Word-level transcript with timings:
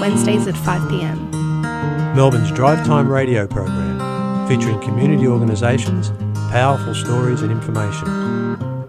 Wednesdays 0.00 0.46
at 0.46 0.56
5 0.56 0.88
pm. 0.88 1.30
Melbourne's 2.14 2.50
Drive 2.52 2.86
Time 2.86 3.10
radio 3.10 3.46
program, 3.46 4.48
featuring 4.48 4.80
community 4.80 5.26
organisations, 5.26 6.10
powerful 6.50 6.94
stories 6.94 7.42
and 7.42 7.52
information. 7.52 8.06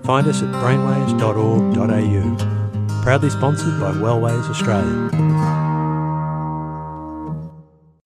Find 0.03 0.27
us 0.27 0.41
at 0.41 0.53
brainwaves.org.au. 0.55 3.03
Proudly 3.03 3.29
sponsored 3.29 3.79
by 3.79 3.91
Wellways 3.91 4.49
Australia. 4.49 5.09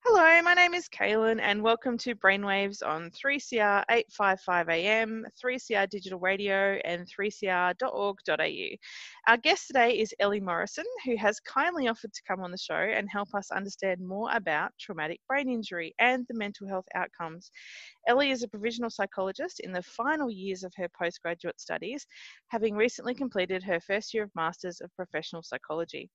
Hello, 0.03 0.41
my 0.41 0.53
name 0.55 0.73
is 0.73 0.89
Kaylin, 0.89 1.39
and 1.39 1.61
welcome 1.61 1.97
to 1.99 2.15
Brainwaves 2.15 2.81
on 2.85 3.11
3CR 3.11 3.83
855 3.89 4.69
AM, 4.69 5.25
3CR 5.43 5.87
Digital 5.89 6.19
Radio, 6.19 6.79
and 6.83 7.07
3cr.org.au. 7.07 8.77
Our 9.27 9.37
guest 9.37 9.67
today 9.67 9.99
is 9.99 10.15
Ellie 10.19 10.39
Morrison, 10.39 10.83
who 11.05 11.15
has 11.15 11.39
kindly 11.41 11.87
offered 11.87 12.11
to 12.11 12.23
come 12.27 12.41
on 12.41 12.49
the 12.49 12.57
show 12.57 12.73
and 12.73 13.07
help 13.07 13.35
us 13.35 13.51
understand 13.51 14.01
more 14.01 14.31
about 14.33 14.71
traumatic 14.79 15.19
brain 15.27 15.47
injury 15.47 15.93
and 15.99 16.25
the 16.27 16.33
mental 16.33 16.67
health 16.67 16.87
outcomes. 16.95 17.51
Ellie 18.07 18.31
is 18.31 18.41
a 18.41 18.47
provisional 18.47 18.89
psychologist 18.89 19.59
in 19.59 19.71
the 19.71 19.83
final 19.83 20.31
years 20.31 20.63
of 20.63 20.73
her 20.75 20.89
postgraduate 20.99 21.61
studies, 21.61 22.07
having 22.47 22.75
recently 22.75 23.13
completed 23.13 23.61
her 23.61 23.79
first 23.79 24.11
year 24.11 24.23
of 24.23 24.31
Masters 24.33 24.81
of 24.81 24.89
Professional 24.95 25.43
Psychology. 25.43 26.09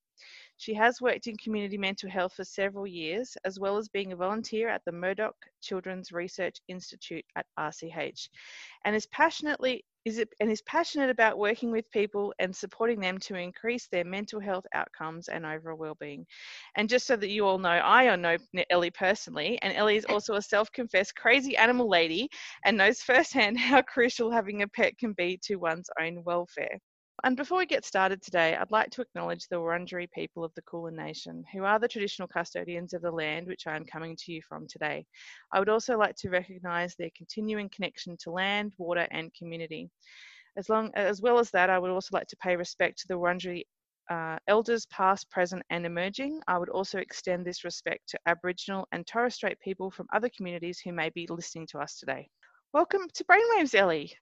She 0.56 0.74
has 0.74 1.00
worked 1.00 1.28
in 1.28 1.36
community 1.36 1.78
mental 1.78 2.10
health 2.10 2.32
for 2.34 2.44
several 2.44 2.88
years, 2.88 3.36
as 3.44 3.60
well 3.60 3.76
as 3.76 3.88
being 3.88 4.14
a 4.14 4.16
volunteer 4.16 4.68
at 4.68 4.82
the 4.84 4.90
Murdoch 4.90 5.36
Children's 5.62 6.10
Research 6.10 6.56
Institute 6.66 7.24
at 7.36 7.46
RCH, 7.56 8.28
and 8.84 8.96
is 8.96 9.06
passionately 9.06 9.84
is 10.06 10.18
it, 10.18 10.28
and 10.40 10.50
is 10.50 10.62
passionate 10.62 11.10
about 11.10 11.36
working 11.36 11.72
with 11.72 11.90
people 11.90 12.32
and 12.38 12.54
supporting 12.54 13.00
them 13.00 13.18
to 13.18 13.34
increase 13.34 13.88
their 13.88 14.04
mental 14.04 14.40
health 14.40 14.64
outcomes 14.72 15.28
and 15.28 15.44
overall 15.44 15.76
well-being. 15.76 16.24
And 16.76 16.88
just 16.88 17.08
so 17.08 17.16
that 17.16 17.28
you 17.28 17.44
all 17.44 17.58
know, 17.58 17.68
I 17.68 18.14
know 18.14 18.36
Ellie 18.70 18.92
personally, 18.92 19.58
and 19.62 19.76
Ellie 19.76 19.96
is 19.96 20.04
also 20.04 20.36
a 20.36 20.42
self-confessed 20.42 21.16
crazy 21.16 21.56
animal 21.56 21.88
lady 21.88 22.28
and 22.64 22.78
knows 22.78 23.02
firsthand 23.02 23.58
how 23.58 23.82
crucial 23.82 24.30
having 24.30 24.62
a 24.62 24.68
pet 24.68 24.96
can 24.96 25.12
be 25.12 25.40
to 25.42 25.56
one's 25.56 25.90
own 26.00 26.22
welfare. 26.24 26.78
And 27.24 27.34
before 27.34 27.58
we 27.58 27.66
get 27.66 27.86
started 27.86 28.20
today, 28.20 28.54
I'd 28.54 28.70
like 28.70 28.90
to 28.90 29.00
acknowledge 29.00 29.48
the 29.48 29.56
Wurundjeri 29.56 30.10
people 30.12 30.44
of 30.44 30.52
the 30.54 30.62
Kulin 30.62 30.94
Nation, 30.94 31.44
who 31.50 31.64
are 31.64 31.78
the 31.78 31.88
traditional 31.88 32.28
custodians 32.28 32.92
of 32.92 33.00
the 33.00 33.10
land 33.10 33.46
which 33.46 33.66
I 33.66 33.74
am 33.74 33.86
coming 33.86 34.16
to 34.16 34.32
you 34.32 34.42
from 34.42 34.66
today. 34.68 35.06
I 35.50 35.58
would 35.58 35.70
also 35.70 35.96
like 35.96 36.14
to 36.16 36.28
recognise 36.28 36.94
their 36.94 37.08
continuing 37.16 37.70
connection 37.70 38.18
to 38.20 38.30
land, 38.30 38.74
water, 38.76 39.08
and 39.10 39.32
community. 39.32 39.90
As, 40.58 40.68
long, 40.68 40.90
as 40.94 41.22
well 41.22 41.38
as 41.38 41.50
that, 41.52 41.70
I 41.70 41.78
would 41.78 41.90
also 41.90 42.10
like 42.12 42.26
to 42.28 42.36
pay 42.36 42.54
respect 42.54 42.98
to 42.98 43.08
the 43.08 43.14
Wurundjeri 43.14 43.62
uh, 44.10 44.38
elders 44.46 44.84
past, 44.86 45.30
present, 45.30 45.62
and 45.70 45.86
emerging. 45.86 46.42
I 46.46 46.58
would 46.58 46.68
also 46.68 46.98
extend 46.98 47.46
this 47.46 47.64
respect 47.64 48.08
to 48.10 48.18
Aboriginal 48.26 48.86
and 48.92 49.06
Torres 49.06 49.34
Strait 49.34 49.58
people 49.60 49.90
from 49.90 50.06
other 50.12 50.28
communities 50.36 50.80
who 50.80 50.92
may 50.92 51.08
be 51.10 51.26
listening 51.30 51.66
to 51.68 51.78
us 51.78 51.98
today. 51.98 52.28
Welcome 52.74 53.08
to 53.14 53.24
Brainwaves, 53.24 53.74
Ellie. 53.74 54.12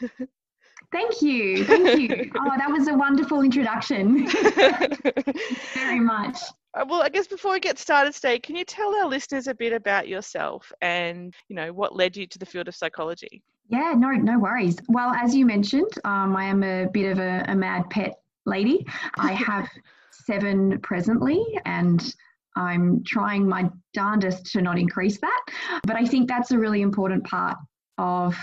Thank 0.92 1.22
you. 1.22 1.64
Thank 1.64 2.00
you. 2.00 2.30
oh, 2.38 2.52
that 2.56 2.70
was 2.70 2.88
a 2.88 2.94
wonderful 2.94 3.42
introduction. 3.42 4.28
very 5.74 6.00
much. 6.00 6.38
Uh, 6.74 6.84
well, 6.88 7.02
I 7.02 7.08
guess 7.08 7.26
before 7.26 7.52
we 7.52 7.60
get 7.60 7.78
started 7.78 8.14
today, 8.14 8.38
can 8.38 8.56
you 8.56 8.64
tell 8.64 8.94
our 8.96 9.06
listeners 9.06 9.46
a 9.46 9.54
bit 9.54 9.72
about 9.72 10.08
yourself 10.08 10.72
and, 10.80 11.34
you 11.48 11.56
know, 11.56 11.72
what 11.72 11.96
led 11.96 12.16
you 12.16 12.26
to 12.26 12.38
the 12.38 12.46
field 12.46 12.68
of 12.68 12.76
psychology? 12.76 13.42
Yeah, 13.68 13.94
no, 13.96 14.10
no 14.10 14.38
worries. 14.38 14.76
Well, 14.88 15.10
as 15.10 15.34
you 15.34 15.44
mentioned, 15.46 15.90
um, 16.04 16.36
I 16.36 16.44
am 16.44 16.62
a 16.62 16.86
bit 16.86 17.10
of 17.10 17.18
a, 17.18 17.44
a 17.48 17.54
mad 17.54 17.90
pet 17.90 18.14
lady. 18.44 18.86
I 19.16 19.32
have 19.48 19.68
seven 20.10 20.78
presently, 20.80 21.42
and 21.64 22.14
I'm 22.56 23.02
trying 23.04 23.48
my 23.48 23.70
darndest 23.92 24.46
to 24.52 24.62
not 24.62 24.78
increase 24.78 25.18
that. 25.20 25.40
But 25.84 25.96
I 25.96 26.04
think 26.04 26.28
that's 26.28 26.52
a 26.52 26.58
really 26.58 26.82
important 26.82 27.24
part 27.24 27.56
of 27.98 28.36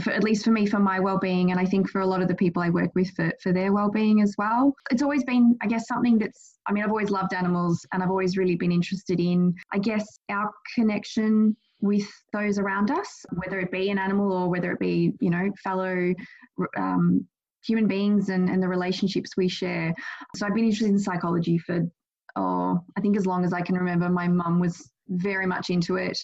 for, 0.00 0.12
at 0.12 0.24
least 0.24 0.44
for 0.44 0.50
me, 0.50 0.66
for 0.66 0.78
my 0.78 1.00
well-being, 1.00 1.50
and 1.50 1.60
I 1.60 1.64
think 1.64 1.88
for 1.88 2.00
a 2.00 2.06
lot 2.06 2.22
of 2.22 2.28
the 2.28 2.34
people 2.34 2.62
I 2.62 2.70
work 2.70 2.94
with 2.94 3.10
for, 3.16 3.32
for 3.42 3.52
their 3.52 3.72
well-being 3.72 4.22
as 4.22 4.34
well. 4.38 4.74
It's 4.90 5.02
always 5.02 5.24
been, 5.24 5.56
I 5.62 5.66
guess, 5.66 5.86
something 5.86 6.18
that's. 6.18 6.58
I 6.66 6.72
mean, 6.72 6.84
I've 6.84 6.90
always 6.90 7.10
loved 7.10 7.32
animals, 7.32 7.86
and 7.92 8.02
I've 8.02 8.10
always 8.10 8.36
really 8.36 8.56
been 8.56 8.72
interested 8.72 9.20
in, 9.20 9.54
I 9.72 9.78
guess, 9.78 10.06
our 10.28 10.50
connection 10.74 11.56
with 11.80 12.06
those 12.32 12.58
around 12.58 12.90
us, 12.90 13.24
whether 13.32 13.58
it 13.60 13.70
be 13.70 13.90
an 13.90 13.98
animal 13.98 14.32
or 14.32 14.48
whether 14.50 14.72
it 14.72 14.80
be, 14.80 15.12
you 15.20 15.30
know, 15.30 15.48
fellow 15.62 16.12
um, 16.76 17.26
human 17.64 17.86
beings 17.86 18.28
and, 18.28 18.48
and 18.48 18.62
the 18.62 18.68
relationships 18.68 19.36
we 19.36 19.48
share. 19.48 19.94
So 20.36 20.44
I've 20.44 20.54
been 20.54 20.64
interested 20.64 20.90
in 20.90 20.98
psychology 20.98 21.56
for, 21.56 21.80
oh, 22.36 22.80
I 22.96 23.00
think 23.00 23.16
as 23.16 23.26
long 23.26 23.44
as 23.44 23.52
I 23.52 23.62
can 23.62 23.76
remember. 23.76 24.08
My 24.08 24.28
mum 24.28 24.60
was 24.60 24.90
very 25.08 25.46
much 25.46 25.70
into 25.70 25.96
it. 25.96 26.18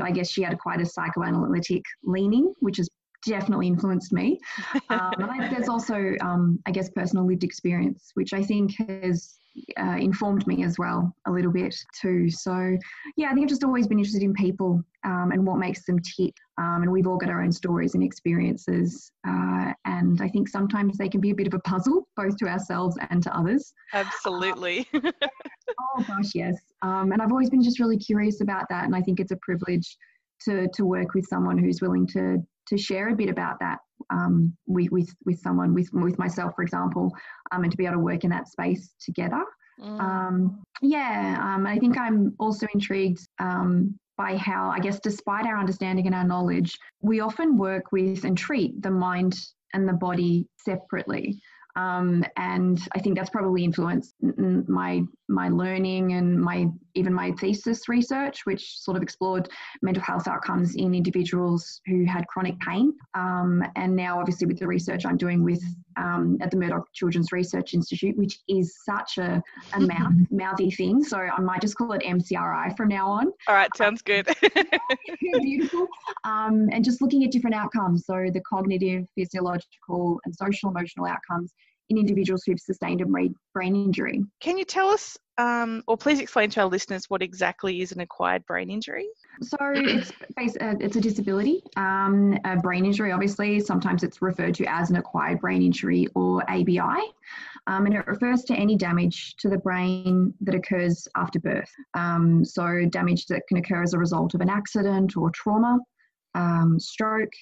I 0.00 0.12
guess 0.12 0.30
she 0.30 0.42
had 0.42 0.58
quite 0.58 0.80
a 0.80 0.86
psychoanalytic 0.86 1.82
leaning, 2.04 2.54
which 2.60 2.78
is 2.78 2.88
definitely 3.24 3.66
influenced 3.66 4.12
me. 4.12 4.38
Um, 4.90 5.12
and 5.18 5.30
I, 5.30 5.48
there's 5.48 5.68
also, 5.68 6.14
um, 6.20 6.58
I 6.66 6.72
guess, 6.72 6.90
personal 6.90 7.24
lived 7.24 7.44
experience, 7.44 8.10
which 8.14 8.32
I 8.32 8.42
think 8.42 8.72
has 8.88 9.38
uh, 9.78 9.96
informed 10.00 10.46
me 10.46 10.64
as 10.64 10.78
well 10.78 11.14
a 11.26 11.30
little 11.30 11.52
bit 11.52 11.74
too. 12.00 12.30
So, 12.30 12.76
yeah, 13.16 13.28
I 13.28 13.34
think 13.34 13.44
I've 13.44 13.48
just 13.48 13.64
always 13.64 13.86
been 13.86 13.98
interested 13.98 14.22
in 14.22 14.32
people 14.34 14.82
um, 15.04 15.30
and 15.32 15.46
what 15.46 15.58
makes 15.58 15.84
them 15.84 15.98
tick. 16.00 16.34
Um, 16.58 16.82
and 16.82 16.90
we've 16.90 17.06
all 17.06 17.16
got 17.16 17.30
our 17.30 17.42
own 17.42 17.52
stories 17.52 17.94
and 17.94 18.02
experiences. 18.02 19.12
Uh, 19.26 19.72
and 19.84 20.20
I 20.20 20.28
think 20.28 20.48
sometimes 20.48 20.98
they 20.98 21.08
can 21.08 21.20
be 21.20 21.30
a 21.30 21.34
bit 21.34 21.46
of 21.46 21.54
a 21.54 21.60
puzzle, 21.60 22.08
both 22.16 22.36
to 22.38 22.48
ourselves 22.48 22.96
and 23.10 23.22
to 23.22 23.36
others. 23.36 23.72
Absolutely. 23.92 24.88
oh, 24.94 26.04
gosh, 26.06 26.34
yes. 26.34 26.56
Um, 26.82 27.12
and 27.12 27.22
I've 27.22 27.32
always 27.32 27.50
been 27.50 27.62
just 27.62 27.80
really 27.80 27.98
curious 27.98 28.40
about 28.40 28.66
that. 28.70 28.84
And 28.84 28.94
I 28.94 29.00
think 29.00 29.20
it's 29.20 29.32
a 29.32 29.36
privilege 29.36 29.96
to, 30.42 30.68
to 30.74 30.84
work 30.84 31.14
with 31.14 31.26
someone 31.26 31.58
who's 31.58 31.80
willing 31.80 32.06
to 32.08 32.38
to 32.70 32.78
share 32.78 33.10
a 33.10 33.14
bit 33.14 33.28
about 33.28 33.58
that 33.60 33.78
um, 34.10 34.56
with, 34.66 34.90
with, 34.90 35.14
with 35.26 35.38
someone, 35.40 35.74
with, 35.74 35.88
with 35.92 36.18
myself, 36.18 36.54
for 36.56 36.62
example, 36.62 37.12
um, 37.52 37.62
and 37.62 37.70
to 37.70 37.76
be 37.76 37.84
able 37.84 37.96
to 37.96 38.00
work 38.00 38.24
in 38.24 38.30
that 38.30 38.48
space 38.48 38.94
together. 39.00 39.44
Mm. 39.80 40.00
Um, 40.00 40.62
yeah, 40.82 41.38
um, 41.42 41.66
I 41.66 41.78
think 41.78 41.98
I'm 41.98 42.34
also 42.38 42.66
intrigued 42.74 43.26
um, 43.38 43.98
by 44.16 44.36
how, 44.36 44.70
I 44.70 44.78
guess, 44.78 45.00
despite 45.00 45.46
our 45.46 45.58
understanding 45.58 46.06
and 46.06 46.14
our 46.14 46.24
knowledge, 46.24 46.76
we 47.00 47.20
often 47.20 47.56
work 47.56 47.92
with 47.92 48.24
and 48.24 48.36
treat 48.36 48.80
the 48.82 48.90
mind 48.90 49.34
and 49.72 49.88
the 49.88 49.94
body 49.94 50.46
separately. 50.58 51.40
Um, 51.76 52.24
and 52.36 52.80
I 52.94 52.98
think 52.98 53.16
that's 53.16 53.30
probably 53.30 53.64
influenced 53.64 54.14
my 54.20 55.02
my 55.28 55.48
learning 55.48 56.14
and 56.14 56.40
my 56.40 56.66
even 56.94 57.14
my 57.14 57.32
thesis 57.32 57.88
research, 57.88 58.44
which 58.44 58.78
sort 58.78 58.96
of 58.96 59.02
explored 59.02 59.48
mental 59.82 60.02
health 60.02 60.26
outcomes 60.26 60.74
in 60.74 60.94
individuals 60.94 61.80
who 61.86 62.04
had 62.04 62.26
chronic 62.26 62.58
pain. 62.60 62.92
Um, 63.14 63.62
and 63.76 63.94
now, 63.94 64.18
obviously, 64.18 64.46
with 64.46 64.58
the 64.58 64.66
research 64.66 65.06
I'm 65.06 65.16
doing 65.16 65.44
with 65.44 65.62
um, 65.96 66.38
at 66.40 66.50
the 66.50 66.56
Murdoch 66.56 66.86
Children's 66.94 67.32
Research 67.32 67.74
Institute, 67.74 68.16
which 68.16 68.38
is 68.48 68.76
such 68.84 69.18
a, 69.18 69.42
a 69.74 69.80
mouth, 69.80 70.12
mouthy 70.30 70.70
thing. 70.70 71.02
So 71.02 71.18
I 71.18 71.40
might 71.40 71.60
just 71.60 71.76
call 71.76 71.92
it 71.92 72.02
MCRI 72.02 72.76
from 72.76 72.88
now 72.88 73.08
on. 73.08 73.26
All 73.48 73.54
right, 73.54 73.70
sounds 73.76 74.02
good. 74.02 74.28
Beautiful. 75.40 75.86
Um, 76.24 76.68
and 76.72 76.84
just 76.84 77.00
looking 77.02 77.24
at 77.24 77.30
different 77.30 77.56
outcomes. 77.56 78.06
So 78.06 78.26
the 78.32 78.40
cognitive, 78.48 79.04
physiological, 79.16 80.20
and 80.24 80.34
social 80.34 80.70
emotional 80.70 81.06
outcomes 81.06 81.52
in 81.90 81.98
individuals 81.98 82.42
who've 82.46 82.60
sustained 82.60 83.00
a 83.00 83.06
brain 83.52 83.76
injury. 83.76 84.22
Can 84.40 84.56
you 84.56 84.64
tell 84.64 84.88
us, 84.88 85.18
um, 85.38 85.82
or 85.88 85.96
please 85.96 86.20
explain 86.20 86.48
to 86.50 86.60
our 86.60 86.68
listeners, 86.68 87.06
what 87.08 87.20
exactly 87.20 87.80
is 87.80 87.90
an 87.92 88.00
acquired 88.00 88.46
brain 88.46 88.70
injury? 88.70 89.08
So 89.42 89.56
it's 89.60 90.10
uh, 90.36 90.74
it's 90.80 90.96
a 90.96 91.00
disability, 91.00 91.62
um, 91.76 92.38
a 92.44 92.56
brain 92.56 92.84
injury. 92.84 93.12
Obviously, 93.12 93.60
sometimes 93.60 94.02
it's 94.02 94.20
referred 94.20 94.54
to 94.56 94.64
as 94.66 94.90
an 94.90 94.96
acquired 94.96 95.40
brain 95.40 95.62
injury 95.62 96.06
or 96.14 96.42
ABI, 96.50 97.00
um, 97.66 97.86
and 97.86 97.94
it 97.94 98.06
refers 98.06 98.44
to 98.44 98.54
any 98.54 98.76
damage 98.76 99.36
to 99.36 99.48
the 99.48 99.58
brain 99.58 100.34
that 100.42 100.54
occurs 100.54 101.08
after 101.16 101.40
birth. 101.40 101.70
Um, 101.94 102.44
so 102.44 102.84
damage 102.90 103.26
that 103.26 103.42
can 103.48 103.56
occur 103.58 103.82
as 103.82 103.94
a 103.94 103.98
result 103.98 104.34
of 104.34 104.40
an 104.40 104.50
accident 104.50 105.16
or 105.16 105.30
trauma, 105.30 105.78
um, 106.34 106.78
stroke, 106.78 107.32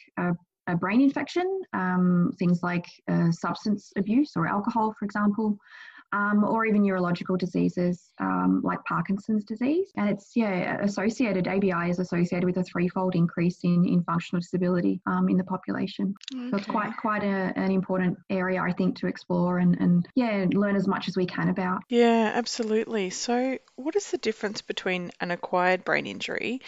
a 0.69 0.76
brain 0.76 1.00
infection, 1.00 1.62
um, 1.73 2.32
things 2.38 2.62
like 2.62 2.85
uh, 3.11 3.32
substance 3.32 3.90
abuse 3.96 4.32
or 4.37 4.46
alcohol, 4.46 4.94
for 4.99 5.05
example, 5.05 5.58
um, 6.12 6.44
or 6.44 6.64
even 6.64 6.82
neurological 6.82 7.37
diseases 7.37 8.10
um, 8.20 8.60
like 8.64 8.82
Parkinson's 8.84 9.44
disease. 9.44 9.90
And 9.96 10.08
it's, 10.08 10.32
yeah, 10.34 10.82
associated, 10.82 11.46
ABI 11.46 11.90
is 11.90 11.99
associated 11.99 12.44
with 12.44 12.56
a 12.56 12.64
threefold 12.64 13.14
increase 13.14 13.60
in, 13.64 13.87
in 13.87 14.02
functional 14.05 14.40
disability 14.40 15.00
um, 15.06 15.28
in 15.28 15.37
the 15.37 15.44
population. 15.44 16.14
Okay. 16.34 16.50
So 16.50 16.56
it's 16.56 16.66
quite 16.66 16.96
quite 16.96 17.22
a, 17.22 17.52
an 17.56 17.70
important 17.70 18.19
area, 18.31 18.60
I 18.60 18.72
think, 18.72 18.96
to 18.99 19.06
explore 19.06 19.58
and, 19.58 19.78
and, 19.81 20.08
yeah, 20.14 20.46
learn 20.52 20.76
as 20.76 20.87
much 20.87 21.08
as 21.08 21.16
we 21.16 21.26
can 21.26 21.49
about. 21.49 21.82
Yeah, 21.88 22.32
absolutely. 22.34 23.11
So, 23.11 23.58
what 23.76 23.96
is 23.96 24.11
the 24.11 24.19
difference 24.19 24.62
between 24.62 25.11
an 25.20 25.31
acquired 25.31 25.84
brain 25.84 26.06
injury 26.06 26.61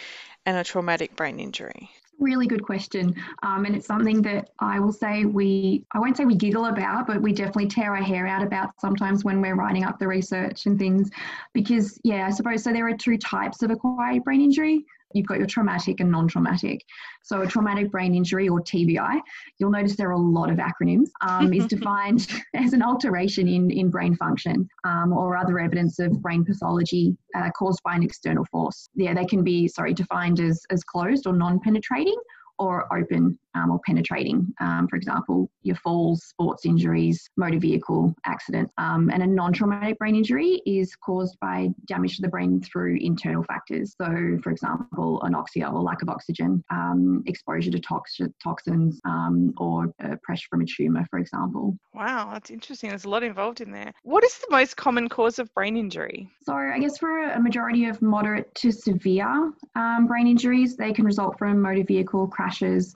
and 0.45 0.57
a 0.57 0.63
traumatic 0.63 1.15
brain 1.15 1.39
injury? 1.39 1.89
Really 2.21 2.47
good 2.47 2.63
question. 2.63 3.15
Um, 3.43 3.65
and 3.65 3.75
it's 3.75 3.87
something 3.87 4.21
that 4.21 4.51
I 4.59 4.79
will 4.79 4.93
say 4.93 5.25
we, 5.25 5.83
I 5.91 5.99
won't 5.99 6.15
say 6.15 6.23
we 6.23 6.35
giggle 6.35 6.67
about, 6.67 7.07
but 7.07 7.21
we 7.21 7.33
definitely 7.33 7.67
tear 7.67 7.95
our 7.95 8.01
hair 8.01 8.27
out 8.27 8.43
about 8.43 8.79
sometimes 8.79 9.23
when 9.23 9.41
we're 9.41 9.55
writing 9.55 9.83
up 9.83 9.97
the 9.97 10.07
research 10.07 10.67
and 10.67 10.77
things. 10.77 11.09
Because, 11.53 11.99
yeah, 12.03 12.27
I 12.27 12.29
suppose 12.29 12.63
so 12.63 12.71
there 12.71 12.87
are 12.87 12.95
two 12.95 13.17
types 13.17 13.63
of 13.63 13.71
acquired 13.71 14.23
brain 14.23 14.39
injury 14.39 14.85
you've 15.13 15.27
got 15.27 15.37
your 15.37 15.47
traumatic 15.47 15.99
and 15.99 16.11
non 16.11 16.27
traumatic. 16.27 16.81
So, 17.23 17.41
a 17.41 17.47
traumatic 17.47 17.91
brain 17.91 18.15
injury 18.15 18.49
or 18.49 18.61
TBI, 18.61 19.19
you'll 19.59 19.71
notice 19.71 19.95
there 19.95 20.09
are 20.09 20.13
a 20.13 20.17
lot 20.17 20.49
of 20.49 20.57
acronyms, 20.57 21.09
um, 21.21 21.53
is 21.53 21.65
defined 21.67 22.27
as 22.55 22.73
an 22.73 22.81
alteration 22.81 23.47
in, 23.47 23.71
in 23.71 23.89
brain 23.89 24.15
function 24.15 24.67
um, 24.83 25.13
or 25.13 25.37
other 25.37 25.59
evidence 25.59 25.99
of 25.99 26.21
brain 26.21 26.43
pathology 26.43 27.15
uh, 27.35 27.49
caused 27.57 27.81
by 27.83 27.95
an 27.95 28.03
external 28.03 28.45
force. 28.45 28.89
Yeah, 28.95 29.13
they 29.13 29.25
can 29.25 29.43
be, 29.43 29.67
sorry, 29.67 29.93
defined 29.93 30.39
as, 30.39 30.61
as 30.69 30.83
closed 30.83 31.27
or 31.27 31.33
non 31.33 31.59
penetrating 31.59 32.17
or 32.59 32.85
open 32.95 33.37
um, 33.55 33.71
or 33.71 33.79
penetrating. 33.85 34.53
Um, 34.59 34.87
for 34.87 34.95
example, 34.95 35.49
your 35.63 35.75
falls, 35.75 36.23
sports 36.23 36.65
injuries, 36.65 37.29
motor 37.37 37.59
vehicle 37.59 38.13
accident. 38.25 38.69
Um, 38.77 39.09
and 39.09 39.23
a 39.23 39.27
non 39.27 39.53
traumatic 39.53 39.97
brain 39.97 40.15
injury 40.15 40.61
is 40.65 40.95
caused 40.95 41.37
by 41.39 41.69
damage 41.85 42.15
to 42.17 42.21
the 42.21 42.27
brain 42.27 42.61
through 42.61 42.97
internal 42.99 43.43
factors. 43.43 43.95
So, 43.99 44.39
for 44.43 44.51
example, 44.51 45.21
anoxia 45.23 45.71
or 45.71 45.81
lack 45.81 46.01
of 46.01 46.09
oxygen, 46.09 46.63
um, 46.69 47.23
exposure 47.25 47.71
to 47.71 47.79
tox- 47.79 48.19
toxins, 48.43 48.99
um, 49.05 49.53
or 49.57 49.93
uh, 50.03 50.15
pressure 50.23 50.47
from 50.49 50.61
a 50.61 50.65
tumour, 50.65 51.05
for 51.09 51.19
example. 51.19 51.77
Wow, 51.93 52.31
that's 52.33 52.49
interesting. 52.49 52.89
There's 52.89 53.05
a 53.05 53.09
lot 53.09 53.23
involved 53.23 53.61
in 53.61 53.71
there. 53.71 53.93
What 54.03 54.23
is 54.23 54.37
the 54.39 54.47
most 54.49 54.77
common 54.77 55.09
cause 55.09 55.39
of 55.39 55.53
brain 55.53 55.77
injury? 55.77 56.29
So, 56.43 56.53
I 56.53 56.79
guess 56.79 56.97
for 56.97 57.23
a 57.31 57.39
majority 57.39 57.85
of 57.85 58.01
moderate 58.01 58.53
to 58.55 58.71
severe 58.71 59.53
um, 59.75 60.07
brain 60.07 60.27
injuries, 60.27 60.75
they 60.75 60.93
can 60.93 61.05
result 61.05 61.37
from 61.37 61.61
motor 61.61 61.83
vehicle 61.83 62.27
crashes 62.27 62.93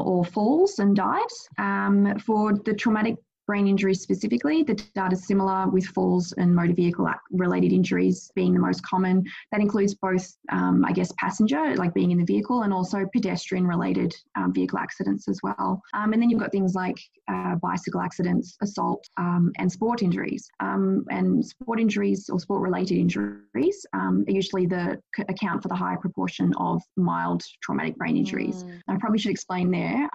or 0.00 0.24
falls 0.24 0.78
and 0.78 0.94
dives. 0.96 1.48
Um, 1.58 2.18
for 2.18 2.54
the 2.54 2.74
traumatic 2.74 3.16
brain 3.46 3.68
injury 3.68 3.94
specifically, 3.94 4.62
the 4.62 4.74
data 4.74 5.14
is 5.14 5.26
similar 5.26 5.68
with 5.68 5.86
falls 5.86 6.32
and 6.32 6.54
motor 6.54 6.74
vehicle 6.74 7.08
related 7.30 7.72
injuries 7.72 8.30
being 8.34 8.52
the 8.52 8.60
most 8.60 8.82
common. 8.84 9.24
That 9.52 9.60
includes 9.60 9.94
both, 9.94 10.26
um, 10.50 10.84
I 10.84 10.92
guess, 10.92 11.12
passenger, 11.18 11.76
like 11.76 11.94
being 11.94 12.10
in 12.10 12.18
the 12.18 12.24
vehicle, 12.24 12.62
and 12.62 12.72
also 12.72 13.06
pedestrian 13.12 13.66
related 13.66 14.14
um, 14.34 14.52
vehicle 14.52 14.78
accidents 14.78 15.28
as 15.28 15.40
well. 15.42 15.80
Um, 15.94 16.12
and 16.12 16.20
then 16.20 16.28
you've 16.28 16.40
got 16.40 16.52
things 16.52 16.74
like 16.74 16.98
uh, 17.28 17.56
bicycle 17.56 18.00
accidents, 18.00 18.56
assault, 18.62 19.04
um, 19.16 19.52
and 19.58 19.70
sport 19.70 20.02
injuries. 20.02 20.48
Um, 20.60 21.04
and 21.10 21.44
sport 21.44 21.80
injuries 21.80 22.28
or 22.30 22.40
sport 22.40 22.62
related 22.62 22.98
injuries 22.98 23.86
um, 23.92 24.24
are 24.28 24.32
usually 24.32 24.66
the 24.66 25.00
account 25.28 25.62
for 25.62 25.68
the 25.68 25.74
higher 25.74 25.96
proportion 25.98 26.52
of 26.58 26.82
mild 26.96 27.42
traumatic 27.62 27.96
brain 27.96 28.16
injuries. 28.16 28.64
Mm. 28.64 28.80
I 28.88 28.96
probably 28.98 29.18
should 29.18 29.32
explain 29.32 29.70
there 29.70 30.08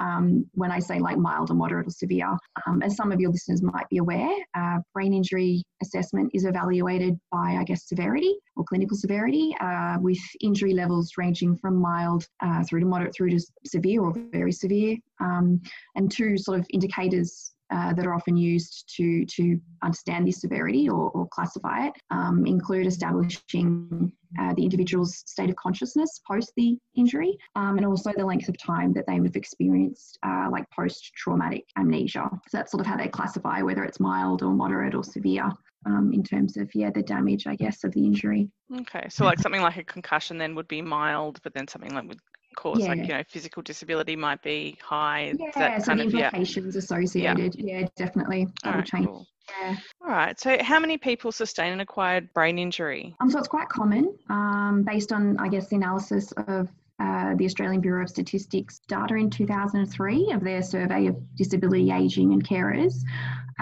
when 0.54 0.72
I 0.72 0.80
say 0.80 1.00
like 1.00 1.18
mild 1.18 1.52
or 1.52 1.56
moderate 1.56 1.88
or 1.88 1.92
severe. 1.92 2.38
as 2.84 2.96
some 2.96 3.12
of 3.12 3.20
your 3.20 3.32
listeners 3.32 3.62
might 3.62 3.88
be 3.90 3.98
aware, 3.98 4.34
uh, 4.56 4.80
brain 4.94 5.14
injury 5.14 5.64
assessment 5.82 6.32
is 6.34 6.46
evaluated 6.46 7.20
by, 7.32 7.58
I 7.60 7.64
guess, 7.64 7.88
severity 7.88 8.36
or 8.62 8.66
clinical 8.66 8.96
severity, 8.96 9.56
uh, 9.60 9.98
with 10.00 10.20
injury 10.40 10.74
levels 10.74 11.14
ranging 11.18 11.58
from 11.58 11.76
mild 11.76 12.28
uh, 12.42 12.64
through 12.64 12.80
to 12.80 12.86
moderate 12.86 13.14
through 13.14 13.32
to 13.32 13.40
severe 13.66 14.02
or 14.02 14.14
very 14.32 14.52
severe. 14.52 14.98
Um, 15.20 15.62
and 15.96 16.12
two 16.12 16.38
sort 16.38 16.60
of 16.60 16.66
indicators 16.70 17.54
uh, 17.72 17.94
that 17.94 18.06
are 18.06 18.14
often 18.14 18.36
used 18.36 18.94
to, 18.98 19.26
to 19.26 19.58
understand 19.82 20.28
this 20.28 20.42
severity 20.42 20.90
or, 20.90 21.10
or 21.12 21.28
classify 21.30 21.88
it 21.88 21.94
um, 22.10 22.46
include 22.46 22.86
establishing 22.86 24.12
uh, 24.40 24.54
the 24.56 24.64
individual's 24.64 25.24
state 25.26 25.50
of 25.50 25.56
consciousness 25.56 26.20
post 26.28 26.52
the 26.58 26.78
injury 26.96 27.38
um, 27.56 27.78
and 27.78 27.86
also 27.86 28.12
the 28.18 28.26
length 28.26 28.50
of 28.50 28.58
time 28.58 28.92
that 28.92 29.06
they 29.08 29.16
have 29.16 29.36
experienced 29.36 30.20
uh, 30.26 30.48
like 30.52 30.70
post 30.72 31.14
traumatic 31.16 31.64
amnesia. 31.78 32.30
So 32.50 32.58
that's 32.58 32.72
sort 32.72 32.82
of 32.82 32.88
how 32.88 32.98
they 32.98 33.08
classify 33.08 33.62
whether 33.62 33.84
it's 33.86 34.02
mild 34.02 34.44
or 34.44 34.52
moderate 34.52 34.94
or 34.94 35.04
severe. 35.04 35.50
Um, 35.84 36.12
in 36.14 36.24
terms 36.24 36.58
of 36.58 36.70
yeah 36.76 36.92
the 36.92 37.02
damage 37.02 37.48
I 37.48 37.56
guess 37.56 37.84
of 37.84 37.92
the 37.94 38.06
injury. 38.06 38.50
Okay, 38.82 39.08
so 39.10 39.26
like 39.26 39.40
something 39.40 39.64
like 39.64 39.78
a 39.78 39.84
concussion 39.84 40.38
then 40.38 40.54
would 40.54 40.68
be 40.68 40.80
mild, 40.80 41.40
but 41.42 41.56
then 41.56 41.68
something 41.68 41.92
like 41.96 42.08
would 42.08 42.20
cause 42.56 42.80
yeah. 42.80 42.88
like 42.88 43.00
you 43.00 43.08
know 43.08 43.24
physical 43.28 43.62
disability 43.62 44.16
might 44.16 44.42
be 44.42 44.78
high 44.82 45.34
yeah 45.56 45.78
so 45.78 45.96
the 45.96 46.04
implications 46.04 46.76
yeah. 46.76 46.80
associated 46.80 47.56
yeah. 47.56 47.80
yeah 47.80 47.88
definitely 47.96 48.48
All 48.66 48.74
right, 48.74 48.86
change 48.86 49.08
cool. 49.08 49.26
yeah 49.62 49.76
all 50.02 50.10
right 50.10 50.40
so 50.40 50.58
how 50.62 50.80
many 50.80 50.98
people 50.98 51.32
sustain 51.32 51.72
an 51.74 51.80
acquired 51.80 52.34
brain 52.34 52.60
injury 52.60 53.16
um 53.20 53.30
so 53.30 53.40
it's 53.40 53.48
quite 53.48 53.70
common 53.70 54.14
um 54.30 54.84
based 54.84 55.14
on 55.14 55.38
i 55.40 55.48
guess 55.48 55.68
the 55.68 55.78
analysis 55.78 56.32
of 56.48 56.68
uh, 57.00 57.34
the 57.36 57.46
Australian 57.46 57.82
Bureau 57.82 58.04
of 58.04 58.10
Statistics 58.10 58.80
data 58.88 59.16
in 59.16 59.32
2003 59.32 60.34
of 60.34 60.44
their 60.44 60.62
survey 60.62 61.08
of 61.08 61.16
disability, 61.36 61.92
ageing, 61.92 62.32
and 62.32 62.48
carers. 62.48 62.94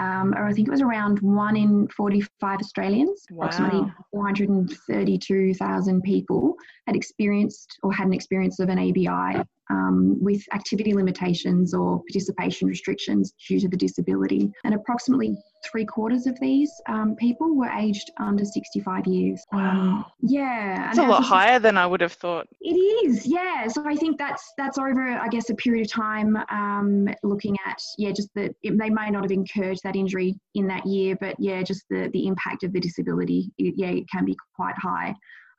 Um, 0.00 0.34
or 0.34 0.46
I 0.46 0.52
think 0.54 0.66
it 0.66 0.70
was 0.70 0.80
around 0.80 1.20
one 1.20 1.56
in 1.56 1.86
45 1.88 2.58
Australians, 2.58 3.26
wow. 3.30 3.44
approximately 3.44 3.92
432,000 4.12 6.02
people 6.02 6.56
had 6.86 6.96
experienced 6.96 7.78
or 7.82 7.92
had 7.92 8.06
an 8.06 8.14
experience 8.14 8.60
of 8.60 8.70
an 8.70 8.78
ABI 8.78 9.44
um, 9.70 10.16
with 10.20 10.42
activity 10.52 10.92
limitations 10.92 11.72
or 11.74 12.02
participation 12.10 12.66
restrictions 12.68 13.32
due 13.46 13.60
to 13.60 13.68
the 13.68 13.76
disability. 13.76 14.50
And 14.64 14.74
approximately 14.74 15.36
three 15.70 15.84
quarters 15.84 16.26
of 16.26 16.38
these 16.40 16.70
um, 16.88 17.14
people 17.16 17.54
were 17.54 17.68
aged 17.68 18.10
under 18.18 18.44
65 18.44 19.06
years. 19.06 19.44
Wow. 19.52 20.06
yeah. 20.22 20.90
It's 20.90 20.98
a 20.98 21.06
lot 21.06 21.22
higher 21.22 21.58
than 21.58 21.76
I 21.76 21.86
would 21.86 22.00
have 22.00 22.12
thought. 22.12 22.48
It 22.60 22.74
is, 22.74 23.26
yeah. 23.26 23.68
So 23.68 23.84
I 23.86 23.94
think 23.94 24.18
that's 24.18 24.52
that's 24.56 24.78
over, 24.78 25.08
I 25.08 25.28
guess, 25.28 25.50
a 25.50 25.54
period 25.54 25.86
of 25.86 25.92
time 25.92 26.36
um, 26.50 27.08
looking 27.22 27.56
at, 27.66 27.80
yeah, 27.98 28.10
just 28.10 28.30
that 28.34 28.54
they 28.64 28.90
may 28.90 29.10
not 29.10 29.22
have 29.22 29.30
incurred 29.30 29.78
that 29.84 29.89
injury 29.96 30.38
in 30.54 30.66
that 30.68 30.86
year, 30.86 31.16
but 31.20 31.36
yeah, 31.38 31.62
just 31.62 31.84
the, 31.90 32.10
the 32.12 32.26
impact 32.26 32.62
of 32.62 32.72
the 32.72 32.80
disability, 32.80 33.52
it, 33.58 33.74
yeah, 33.76 33.88
it 33.88 34.04
can 34.10 34.24
be 34.24 34.36
quite 34.54 34.76
high. 34.76 35.14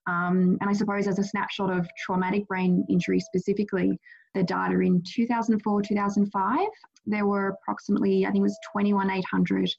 Um, 0.07 0.57
and 0.61 0.69
I 0.69 0.73
suppose 0.73 1.07
as 1.07 1.19
a 1.19 1.23
snapshot 1.23 1.69
of 1.69 1.87
traumatic 2.05 2.47
brain 2.47 2.85
injury 2.89 3.19
specifically, 3.19 3.99
the 4.33 4.43
data 4.43 4.79
in 4.79 5.03
2004 5.05 5.81
2005, 5.81 6.67
there 7.05 7.25
were 7.25 7.49
approximately, 7.49 8.25
I 8.25 8.31
think 8.31 8.39
it 8.39 8.43
was 8.43 8.57
21,800 8.71 9.69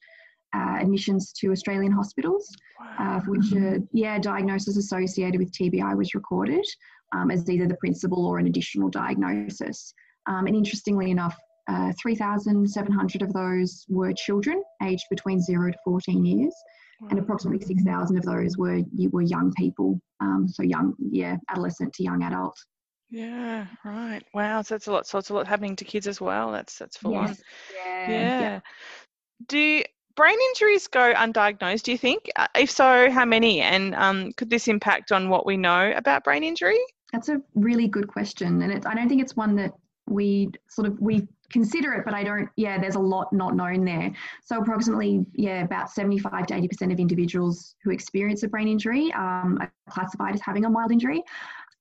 uh, 0.54 0.76
admissions 0.80 1.32
to 1.32 1.50
Australian 1.50 1.92
hospitals, 1.92 2.54
uh, 2.98 3.20
for 3.20 3.32
which 3.32 3.52
a 3.52 3.82
yeah, 3.92 4.18
diagnosis 4.18 4.76
associated 4.76 5.40
with 5.40 5.50
TBI 5.52 5.96
was 5.96 6.14
recorded 6.14 6.64
um, 7.14 7.30
as 7.30 7.48
either 7.48 7.66
the 7.66 7.76
principal 7.76 8.26
or 8.26 8.38
an 8.38 8.46
additional 8.46 8.88
diagnosis. 8.88 9.94
Um, 10.26 10.46
and 10.46 10.54
interestingly 10.54 11.10
enough, 11.10 11.36
uh, 11.68 11.92
3,700 12.00 13.22
of 13.22 13.32
those 13.32 13.84
were 13.88 14.12
children 14.12 14.62
aged 14.82 15.04
between 15.10 15.40
0 15.40 15.72
to 15.72 15.78
14 15.84 16.24
years, 16.24 16.54
and 17.10 17.18
approximately 17.18 17.64
6,000 17.64 18.16
of 18.16 18.24
those 18.24 18.56
were 18.56 18.80
were 19.10 19.22
young 19.22 19.52
people, 19.56 20.00
um, 20.20 20.48
so 20.48 20.62
young, 20.62 20.94
yeah, 20.98 21.36
adolescent 21.50 21.92
to 21.94 22.02
young 22.02 22.22
adult. 22.22 22.56
Yeah, 23.10 23.66
right. 23.84 24.22
Wow, 24.32 24.62
so 24.62 24.74
that's 24.74 24.86
a 24.86 24.92
lot. 24.92 25.06
So 25.06 25.18
it's 25.18 25.28
a 25.28 25.34
lot 25.34 25.46
happening 25.46 25.76
to 25.76 25.84
kids 25.84 26.06
as 26.06 26.20
well. 26.20 26.50
That's 26.50 26.78
that's 26.78 26.96
full 26.96 27.12
yes. 27.12 27.28
on. 27.28 27.36
Yeah. 27.74 28.10
yeah. 28.10 28.40
yeah. 28.40 28.60
Do 29.46 29.82
brain 30.16 30.38
injuries 30.50 30.86
go 30.88 31.12
undiagnosed? 31.12 31.82
Do 31.82 31.92
you 31.92 31.98
think? 31.98 32.30
Uh, 32.36 32.46
if 32.56 32.70
so, 32.70 33.10
how 33.10 33.24
many? 33.24 33.60
And 33.60 33.94
um, 33.94 34.32
could 34.32 34.48
this 34.48 34.66
impact 34.66 35.12
on 35.12 35.28
what 35.28 35.44
we 35.44 35.56
know 35.56 35.92
about 35.94 36.24
brain 36.24 36.42
injury? 36.42 36.78
That's 37.12 37.28
a 37.28 37.42
really 37.54 37.86
good 37.86 38.08
question, 38.08 38.62
and 38.62 38.86
I 38.86 38.94
don't 38.94 39.08
think 39.08 39.20
it's 39.20 39.36
one 39.36 39.56
that 39.56 39.72
we 40.08 40.48
sort 40.68 40.88
of 40.88 40.98
we 41.00 41.28
consider 41.52 41.92
it, 41.94 42.04
but 42.04 42.14
I 42.14 42.24
don't, 42.24 42.48
yeah, 42.56 42.80
there's 42.80 42.94
a 42.94 43.00
lot 43.00 43.32
not 43.32 43.54
known 43.54 43.84
there. 43.84 44.12
So 44.44 44.60
approximately, 44.60 45.24
yeah, 45.34 45.62
about 45.62 45.90
75 45.90 46.46
to 46.46 46.54
80% 46.54 46.92
of 46.92 46.98
individuals 46.98 47.76
who 47.84 47.90
experience 47.90 48.42
a 48.42 48.48
brain 48.48 48.68
injury 48.68 49.12
um, 49.12 49.58
are 49.60 49.72
classified 49.90 50.34
as 50.34 50.40
having 50.40 50.64
a 50.64 50.70
mild 50.70 50.92
injury. 50.92 51.22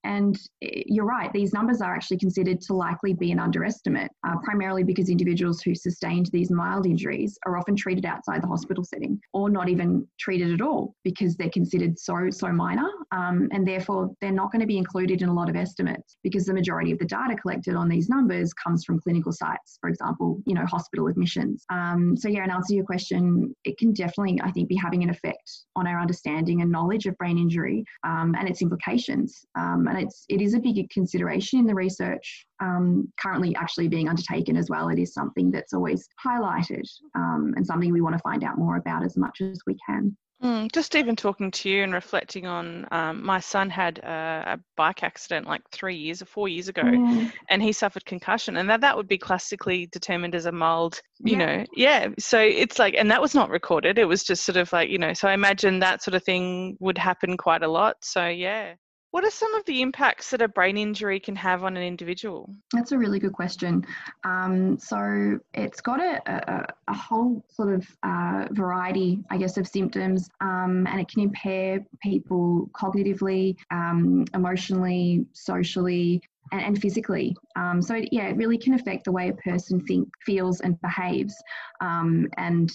And 0.03 0.38
eh, 0.62 0.84
you're 0.86 1.05
right, 1.05 1.31
these 1.34 1.53
numbers 1.53 1.81
are 1.81 1.93
actually 1.96 2.17
considered 2.17 2.62
to 2.62 2.74
likely 2.74 3.13
be 3.13 3.31
an 3.31 3.39
underestimate, 3.39 4.12
uh, 4.27 4.36
primarily 4.43 4.84
because 4.84 5.10
individuals 5.10 5.62
who 5.62 5.75
sustained 5.75 6.29
these 6.31 6.51
mild 6.51 6.86
injuries 6.86 7.38
are 7.46 7.58
often 7.58 7.75
treated 7.75 8.05
outside 8.05 8.41
the 8.41 8.48
hospital 8.48 8.84
setting 8.84 9.20
or 9.34 9.50
not 9.50 9.70
even 9.70 10.08
treated 10.20 10.51
at 10.53 10.62
all 10.62 10.96
because 11.03 11.36
they're 11.36 11.50
considered 11.50 11.98
so, 12.00 12.29
so 12.29 12.51
minor. 12.51 12.89
Um, 13.12 13.50
and 13.51 13.67
therefore, 13.67 14.12
they're 14.22 14.31
not 14.31 14.51
going 14.51 14.62
to 14.62 14.67
be 14.67 14.77
included 14.77 15.22
in 15.22 15.29
a 15.29 15.34
lot 15.34 15.50
of 15.50 15.55
estimates 15.55 16.17
because 16.24 16.46
the 16.46 16.53
majority 16.53 16.91
of 16.91 17.00
the 17.00 17.05
data 17.05 17.36
collected 17.36 17.75
on 17.75 17.89
these 17.89 18.10
numbers 18.10 18.53
comes 18.53 18.84
from 18.84 19.00
clinical 19.00 19.31
sites, 19.31 19.77
for 19.81 19.89
example, 19.89 20.41
you 20.46 20.53
know, 20.53 20.65
hospital 20.65 21.08
admissions. 21.08 21.65
Um, 21.70 22.15
so, 22.17 22.27
yeah, 22.27 22.43
in 22.43 22.51
answer 22.51 22.70
to 22.70 22.75
your 22.75 22.86
question, 22.86 23.53
it 23.63 23.77
can 23.77 23.93
definitely, 23.93 24.39
I 24.43 24.51
think, 24.51 24.70
be 24.70 24.75
having 24.75 25.03
an 25.03 25.10
effect 25.10 25.50
on 25.75 25.88
our 25.88 26.00
understanding 26.00 26.62
and 26.62 26.72
knowledge 26.72 27.05
of 27.05 27.17
brain 27.17 27.38
injury 27.38 27.84
um, 28.03 28.36
and 28.38 28.48
its 28.48 28.62
implications. 28.62 29.46
And 29.92 30.02
it's 30.02 30.26
it 30.30 30.42
is 30.42 30.54
a 30.54 30.60
big 30.60 30.90
consideration 30.90 31.60
in 31.60 31.66
the 31.66 31.76
research 31.76 32.46
um, 32.62 33.12
currently 33.20 33.54
actually 33.56 33.90
being 33.90 34.08
undertaken 34.08 34.56
as 34.56 34.70
well. 34.70 34.88
It 34.88 35.00
is 35.00 35.14
something 35.14 35.52
that's 35.52 35.74
always 35.74 36.08
highlighted 36.26 36.86
um, 37.16 37.54
and 37.58 37.66
something 37.66 37.92
we 37.92 38.02
want 38.02 38.16
to 38.16 38.22
find 38.22 38.44
out 38.44 38.58
more 38.58 38.78
about 38.78 39.04
as 39.04 39.18
much 39.18 39.42
as 39.42 39.60
we 39.68 39.76
can. 39.86 40.16
Mm, 40.42 40.72
just 40.72 40.96
even 40.96 41.16
talking 41.16 41.52
to 41.52 41.70
you 41.70 41.84
and 41.84 41.94
reflecting 41.94 42.48
on, 42.48 42.88
um, 42.92 43.24
my 43.24 43.40
son 43.40 43.70
had 43.70 44.00
a, 44.00 44.54
a, 44.54 44.60
bike 44.76 45.04
accident 45.04 45.46
like 45.46 45.62
three 45.72 45.96
years 45.96 46.20
or 46.20 46.26
four 46.26 46.48
years 46.48 46.68
ago, 46.68 46.82
mm. 46.82 47.32
and 47.52 47.62
he 47.62 47.72
suffered 47.72 48.06
concussion, 48.06 48.58
and 48.58 48.68
that 48.68 48.82
that 48.82 48.98
would 48.98 49.08
be 49.08 49.20
classically 49.20 49.88
determined 49.92 50.34
as 50.34 50.48
a 50.48 50.52
mild, 50.52 51.00
you 51.20 51.38
yeah. 51.38 51.46
know, 51.46 51.66
yeah. 51.76 52.08
So 52.18 52.40
it's 52.40 52.80
like, 52.80 52.96
and 52.98 53.12
that 53.12 53.22
was 53.22 53.36
not 53.36 53.52
recorded. 53.52 54.00
It 54.00 54.06
was 54.06 54.24
just 54.24 54.44
sort 54.44 54.58
of 54.58 54.74
like, 54.74 54.90
you 54.90 54.98
know. 54.98 55.14
So 55.14 55.28
I 55.28 55.34
imagine 55.34 55.78
that 55.80 56.02
sort 56.02 56.16
of 56.16 56.24
thing 56.24 56.76
would 56.80 56.98
happen 56.98 57.38
quite 57.38 57.62
a 57.62 57.68
lot. 57.68 57.98
So 58.02 58.26
yeah. 58.26 58.74
What 59.12 59.25
are 59.25 59.32
some 59.32 59.53
of 59.56 59.65
the 59.65 59.82
impacts 59.82 60.30
that 60.30 60.41
a 60.41 60.48
brain 60.48 60.77
injury 60.77 61.20
can 61.20 61.36
have 61.36 61.65
on 61.65 61.75
an 61.75 61.84
individual? 61.84 62.50
That's 62.74 62.94
a 62.94 62.98
really 62.98 63.20
good 63.20 63.34
question. 63.34 63.86
Um, 64.24 64.80
so 64.80 65.38
it's 65.53 65.82
got 65.82 66.00
a, 66.00 66.22
a, 66.25 66.65
a 66.88 66.94
whole 66.94 67.44
sort 67.50 67.74
of 67.74 67.86
uh, 68.03 68.48
variety, 68.51 69.20
I 69.30 69.38
guess, 69.38 69.58
of 69.58 69.68
symptoms, 69.68 70.30
um, 70.39 70.88
and 70.88 71.01
it 71.01 71.10
can 71.10 71.24
impair 71.24 71.86
people 72.01 72.70
cognitively, 72.74 73.58
um, 73.70 74.25
emotionally, 74.34 75.25
socially, 75.34 76.22
and, 76.53 76.82
physically. 76.82 77.36
Um, 77.58 77.82
so 77.82 78.01
yeah, 78.12 78.30
it 78.30 78.38
really 78.38 78.58
can 78.58 78.75
affect 78.75 79.03
the 79.06 79.12
way 79.12 79.27
a 79.27 79.34
person 79.34 79.82
think, 79.82 80.10
feels, 80.25 80.62
and 80.62 80.80
behaves. 80.82 81.36
Um, 81.82 82.27
and 82.38 82.72